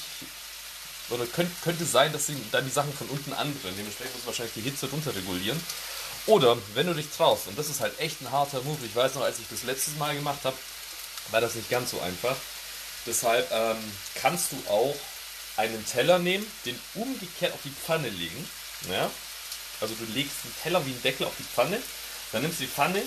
oder 1.09 1.25
könnte, 1.25 1.53
könnte 1.63 1.85
sein, 1.85 2.11
dass 2.13 2.27
sie 2.27 2.37
dann 2.51 2.65
die 2.65 2.71
Sachen 2.71 2.93
von 2.93 3.07
unten 3.09 3.33
anbrennen. 3.33 3.77
Dementsprechend 3.77 4.15
muss 4.15 4.25
wahrscheinlich 4.25 4.55
die 4.55 4.61
Hitze 4.61 4.87
runter 4.87 5.15
regulieren. 5.15 5.59
Oder, 6.25 6.57
wenn 6.73 6.87
du 6.87 6.93
dich 6.93 7.09
traust, 7.09 7.47
und 7.47 7.57
das 7.57 7.69
ist 7.69 7.79
halt 7.79 7.99
echt 7.99 8.21
ein 8.21 8.31
harter 8.31 8.61
Move, 8.61 8.85
ich 8.85 8.95
weiß 8.95 9.15
noch, 9.15 9.23
als 9.23 9.39
ich 9.39 9.45
das 9.49 9.63
letztes 9.63 9.95
Mal 9.95 10.15
gemacht 10.15 10.39
habe, 10.43 10.55
war 11.31 11.41
das 11.41 11.55
nicht 11.55 11.69
ganz 11.69 11.91
so 11.91 11.99
einfach. 12.01 12.35
Deshalb 13.05 13.49
ähm, 13.51 13.77
kannst 14.15 14.51
du 14.51 14.63
auch 14.69 14.95
einen 15.57 15.85
Teller 15.85 16.19
nehmen, 16.19 16.45
den 16.65 16.79
umgekehrt 16.95 17.53
auf 17.53 17.59
die 17.63 17.71
Pfanne 17.71 18.09
legen. 18.09 18.49
Ja? 18.89 19.09
Also 19.81 19.95
du 19.95 20.05
legst 20.13 20.43
den 20.43 20.53
Teller 20.61 20.85
wie 20.85 20.91
einen 20.91 21.01
Deckel 21.01 21.25
auf 21.25 21.33
die 21.37 21.43
Pfanne, 21.43 21.81
dann 22.31 22.41
nimmst 22.41 22.59
du 22.59 22.63
die 22.63 22.69
Pfanne 22.69 23.01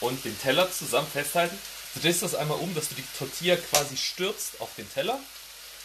und 0.00 0.24
den 0.24 0.38
Teller 0.40 0.70
zusammen 0.72 1.08
festhalten, 1.12 1.58
du 1.94 2.00
drehst 2.00 2.22
das 2.22 2.34
einmal 2.34 2.58
um, 2.58 2.74
dass 2.74 2.88
du 2.88 2.94
die 2.94 3.04
Tortilla 3.18 3.56
quasi 3.56 3.96
stürzt 3.96 4.60
auf 4.60 4.70
den 4.76 4.92
Teller 4.92 5.18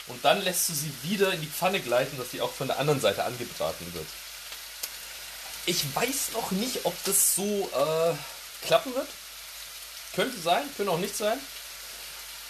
und 0.07 0.23
dann 0.25 0.41
lässt 0.43 0.69
du 0.69 0.73
sie 0.73 0.91
wieder 1.03 1.31
in 1.33 1.41
die 1.41 1.47
Pfanne 1.47 1.79
gleiten, 1.79 2.17
dass 2.17 2.31
sie 2.31 2.41
auch 2.41 2.51
von 2.51 2.67
der 2.67 2.79
anderen 2.79 2.99
Seite 2.99 3.23
angebraten 3.23 3.93
wird. 3.93 4.07
Ich 5.65 5.83
weiß 5.93 6.31
noch 6.33 6.51
nicht, 6.51 6.85
ob 6.85 6.95
das 7.05 7.35
so 7.35 7.69
äh, 7.73 8.65
klappen 8.65 8.93
wird. 8.95 9.07
Könnte 10.15 10.39
sein, 10.39 10.63
könnte 10.75 10.91
auch 10.91 10.97
nicht 10.97 11.15
sein. 11.15 11.39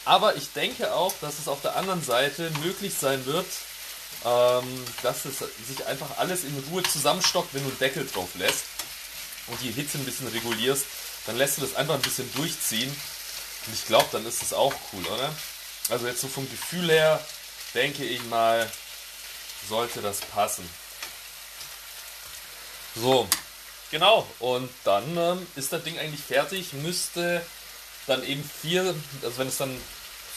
Aber 0.06 0.36
ich 0.38 0.54
denke 0.54 0.94
auch, 0.94 1.14
dass 1.20 1.40
es 1.40 1.48
auf 1.48 1.62
der 1.62 1.76
anderen 1.76 2.04
Seite 2.04 2.50
möglich 2.64 2.94
sein 2.98 3.26
wird, 3.26 3.46
ähm, 4.26 4.86
dass 5.04 5.26
es 5.26 5.40
sich 5.68 5.86
einfach 5.86 6.18
alles 6.18 6.46
in 6.46 6.64
Ruhe 6.72 6.84
zusammenstockt, 6.84 7.54
wenn 7.54 7.64
du 7.64 7.70
einen 7.70 7.80
Deckel 7.80 8.08
drauf 8.08 8.30
lässt 8.36 8.64
und 9.48 9.62
die 9.62 9.72
Hitze 9.72 9.98
ein 9.98 10.06
bisschen 10.06 10.28
regulierst. 10.28 10.86
Dann 11.26 11.38
lässt 11.38 11.58
du 11.58 11.62
das 11.62 11.76
einfach 11.76 11.96
ein 11.96 12.02
bisschen 12.02 12.32
durchziehen. 12.34 12.96
Und 13.66 13.74
ich 13.74 13.86
glaube, 13.86 14.08
dann 14.12 14.26
ist 14.26 14.42
es 14.42 14.54
auch 14.54 14.74
cool, 14.94 15.06
oder? 15.06 15.34
Also 15.90 16.08
jetzt 16.08 16.22
so 16.22 16.28
vom 16.28 16.50
Gefühl 16.50 16.90
her, 16.90 17.24
denke 17.74 18.04
ich 18.04 18.24
mal, 18.26 18.70
sollte 19.68 20.02
das 20.02 20.20
passen. 20.22 20.68
So, 22.96 23.28
genau. 23.92 24.28
Und 24.40 24.70
dann 24.84 25.18
ähm, 25.18 25.48
ist 25.56 25.74
das 25.74 25.84
Ding 25.84 25.98
eigentlich 25.98 26.24
fertig. 26.24 26.74
Müsste 26.74 27.46
dann 28.08 28.24
eben 28.24 28.44
vier, 28.62 28.96
also 29.22 29.38
wenn 29.38 29.48
es 29.48 29.58
dann 29.58 29.80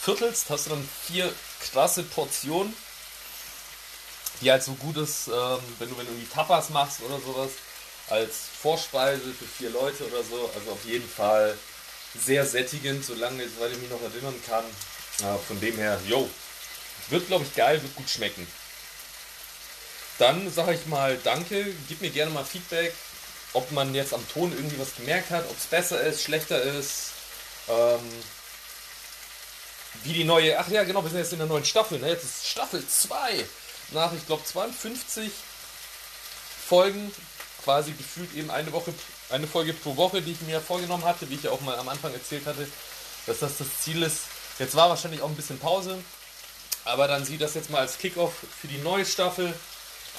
viertelst, 0.01 0.49
hast 0.49 0.67
du 0.67 0.71
dann 0.71 0.89
vier 1.07 1.33
krasse 1.61 2.03
Portionen, 2.03 2.75
die 4.41 4.51
halt 4.51 4.63
so 4.63 4.73
gut 4.73 4.97
ist, 4.97 5.27
ähm, 5.27 5.59
wenn 5.79 5.89
du 5.89 5.97
wenn 5.97 6.05
du 6.05 6.11
irgendwie 6.11 6.27
Tapas 6.27 6.69
machst 6.69 7.01
oder 7.01 7.19
sowas, 7.19 7.51
als 8.09 8.35
Vorspeise 8.61 9.33
für 9.33 9.45
vier 9.45 9.69
Leute 9.69 10.05
oder 10.05 10.23
so. 10.23 10.51
Also 10.55 10.71
auf 10.71 10.85
jeden 10.85 11.09
Fall 11.09 11.57
sehr 12.19 12.45
sättigend, 12.45 13.03
solange 13.05 13.47
soweit 13.49 13.71
ich 13.71 13.79
mich 13.79 13.89
noch 13.89 14.01
erinnern 14.01 14.35
kann. 14.47 14.65
Ja, 15.21 15.37
von 15.37 15.59
dem 15.59 15.77
her, 15.77 15.99
yo, 16.07 16.29
wird 17.09 17.27
glaube 17.27 17.45
ich 17.45 17.55
geil, 17.55 17.81
wird 17.81 17.95
gut 17.95 18.09
schmecken. 18.09 18.47
Dann 20.19 20.51
sage 20.51 20.75
ich 20.75 20.85
mal 20.85 21.17
Danke, 21.23 21.73
gib 21.87 22.01
mir 22.01 22.11
gerne 22.11 22.31
mal 22.31 22.45
Feedback, 22.45 22.93
ob 23.53 23.71
man 23.71 23.93
jetzt 23.95 24.13
am 24.13 24.27
Ton 24.29 24.51
irgendwie 24.51 24.79
was 24.79 24.95
gemerkt 24.95 25.31
hat, 25.31 25.45
ob 25.49 25.57
es 25.57 25.65
besser 25.65 26.01
ist, 26.01 26.23
schlechter 26.23 26.61
ist. 26.61 27.11
Ähm, 27.67 28.23
wie 30.03 30.13
die 30.13 30.23
neue, 30.23 30.57
ach 30.59 30.67
ja 30.69 30.83
genau, 30.83 31.03
wir 31.03 31.09
sind 31.09 31.19
jetzt 31.19 31.33
in 31.33 31.39
der 31.39 31.47
neuen 31.47 31.65
Staffel, 31.65 31.99
ne? 31.99 32.09
jetzt 32.09 32.23
ist 32.23 32.47
Staffel 32.47 32.85
2 32.85 33.45
nach, 33.91 34.11
ich 34.13 34.25
glaube, 34.25 34.43
52 34.43 35.31
Folgen, 36.67 37.11
quasi 37.63 37.91
gefühlt 37.91 38.33
eben 38.35 38.51
eine 38.51 38.71
Woche, 38.71 38.93
eine 39.29 39.47
Folge 39.47 39.73
pro 39.73 39.95
Woche, 39.95 40.21
die 40.21 40.31
ich 40.31 40.41
mir 40.41 40.61
vorgenommen 40.61 41.05
hatte, 41.05 41.29
wie 41.29 41.35
ich 41.35 41.43
ja 41.43 41.51
auch 41.51 41.61
mal 41.61 41.77
am 41.77 41.89
Anfang 41.89 42.13
erzählt 42.13 42.45
hatte, 42.45 42.67
dass 43.25 43.39
das 43.39 43.57
das 43.57 43.67
Ziel 43.81 44.03
ist. 44.03 44.21
Jetzt 44.59 44.75
war 44.75 44.89
wahrscheinlich 44.89 45.21
auch 45.21 45.29
ein 45.29 45.35
bisschen 45.35 45.59
Pause, 45.59 45.97
aber 46.85 47.07
dann 47.07 47.25
sieht 47.25 47.41
das 47.41 47.55
jetzt 47.55 47.69
mal 47.69 47.79
als 47.79 47.97
Kickoff 47.97 48.33
für 48.61 48.67
die 48.67 48.77
neue 48.77 49.05
Staffel. 49.05 49.53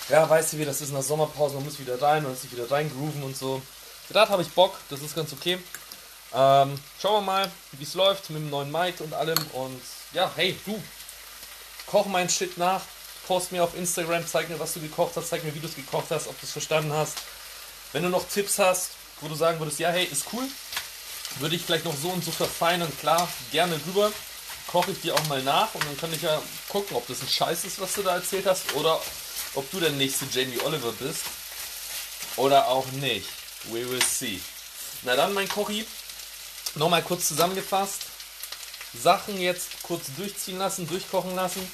Ja, 0.09 0.29
weißt 0.29 0.53
du 0.53 0.59
wie, 0.59 0.65
das 0.65 0.81
ist 0.81 0.93
der 0.93 1.03
Sommerpause, 1.03 1.55
man 1.55 1.65
muss 1.65 1.79
wieder 1.79 2.01
rein 2.01 2.27
und 2.27 2.39
sich 2.39 2.51
wieder 2.53 2.71
reingrooven 2.71 3.23
und 3.23 3.37
so. 3.37 3.63
Gerade 4.11 4.31
habe 4.31 4.43
ich 4.43 4.51
Bock, 4.51 4.77
das 4.91 5.01
ist 5.01 5.15
ganz 5.15 5.33
okay. 5.33 5.59
Ähm, 6.35 6.79
schauen 7.01 7.25
wir 7.25 7.33
mal, 7.33 7.53
wie 7.73 7.85
es 7.85 7.95
läuft 7.95 8.29
mit 8.31 8.43
dem 8.43 8.51
neuen 8.51 8.71
Mic 8.71 9.01
und 9.01 9.15
allem. 9.15 9.39
Und 9.53 9.81
ja, 10.13 10.31
hey, 10.35 10.59
du, 10.67 10.83
koch 11.87 12.07
meinen 12.07 12.29
Shit 12.29 12.59
nach, 12.59 12.83
post 13.27 13.53
mir 13.53 13.65
auf 13.65 13.77
Instagram, 13.77 14.27
zeig 14.27 14.49
mir, 14.49 14.59
was 14.59 14.75
du 14.75 14.81
gekocht 14.81 15.17
hast, 15.17 15.29
zeig 15.29 15.45
mir, 15.45 15.55
wie 15.55 15.61
du 15.61 15.67
es 15.67 15.77
gekocht 15.77 16.07
hast, 16.11 16.29
ob 16.29 16.39
du 16.41 16.47
es 16.47 16.53
verstanden 16.53 16.93
hast. 16.93 17.19
Wenn 17.93 18.03
du 18.03 18.09
noch 18.09 18.29
Tipps 18.29 18.59
hast, 18.59 18.91
wo 19.21 19.29
du 19.29 19.35
sagen 19.35 19.59
würdest, 19.59 19.79
ja, 19.79 19.91
hey, 19.91 20.05
ist 20.05 20.27
cool, 20.33 20.45
würde 21.39 21.57
ich 21.57 21.63
vielleicht 21.63 21.85
noch 21.85 21.97
so 21.97 22.09
und 22.09 22.25
so 22.25 22.31
verfeinern, 22.31 22.93
klar, 23.01 23.29
gerne 23.53 23.79
drüber. 23.79 24.13
Koche 24.67 24.93
ich 24.93 25.01
dir 25.01 25.15
auch 25.15 25.27
mal 25.27 25.43
nach 25.43 25.75
und 25.75 25.85
dann 25.85 25.97
kann 25.97 26.13
ich 26.13 26.23
ja 26.23 26.41
gucken, 26.69 26.97
ob 26.97 27.07
das 27.07 27.21
ein 27.21 27.29
Scheiß 27.29 27.65
ist, 27.65 27.81
was 27.81 27.95
du 27.95 28.03
da 28.03 28.15
erzählt 28.15 28.47
hast, 28.47 28.75
oder 28.75 29.01
ob 29.55 29.71
du 29.71 29.79
der 29.79 29.91
nächste 29.91 30.25
Jamie 30.33 30.61
Oliver 30.61 30.93
bist. 30.93 31.23
Oder 32.37 32.67
auch 32.69 32.87
nicht. 32.93 33.29
We 33.65 33.89
will 33.89 34.03
see. 34.03 34.41
Na 35.03 35.15
dann, 35.15 35.35
mein 35.35 35.49
Kochi, 35.49 35.87
nochmal 36.75 37.03
kurz 37.03 37.29
zusammengefasst. 37.29 38.03
Sachen 39.01 39.41
jetzt 39.41 39.83
kurz 39.83 40.07
durchziehen 40.17 40.59
lassen, 40.59 40.89
durchkochen 40.89 41.35
lassen. 41.35 41.69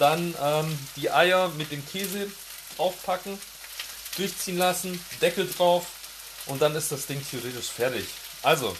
Dann 0.00 0.34
ähm, 0.42 0.78
die 0.96 1.10
Eier 1.10 1.48
mit 1.50 1.70
dem 1.70 1.86
Käse 1.86 2.26
aufpacken, 2.78 3.38
durchziehen 4.16 4.58
lassen, 4.58 5.04
Deckel 5.20 5.48
drauf 5.48 5.86
und 6.46 6.60
dann 6.60 6.74
ist 6.74 6.90
das 6.90 7.06
Ding 7.06 7.24
theoretisch 7.30 7.68
fertig. 7.68 8.06
Also, 8.42 8.76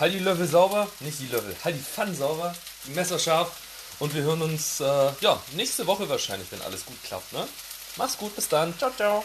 halt 0.00 0.14
die 0.14 0.18
Löffel 0.18 0.48
sauber, 0.48 0.88
nicht 1.00 1.20
die 1.20 1.26
Löffel, 1.26 1.54
halt 1.62 1.76
die 1.76 1.82
Pfannen 1.82 2.16
sauber, 2.16 2.54
die 2.86 2.92
Messer 2.92 3.18
scharf 3.18 3.52
und 3.98 4.14
wir 4.14 4.22
hören 4.22 4.42
uns 4.42 4.80
äh, 4.80 5.12
ja, 5.20 5.40
nächste 5.52 5.86
Woche 5.86 6.08
wahrscheinlich, 6.08 6.50
wenn 6.50 6.62
alles 6.62 6.86
gut 6.86 6.96
klappt. 7.04 7.32
Ne? 7.32 7.46
Mach's 7.96 8.16
gut, 8.16 8.34
bis 8.34 8.48
dann. 8.48 8.76
Ciao, 8.78 8.90
ciao. 8.96 9.24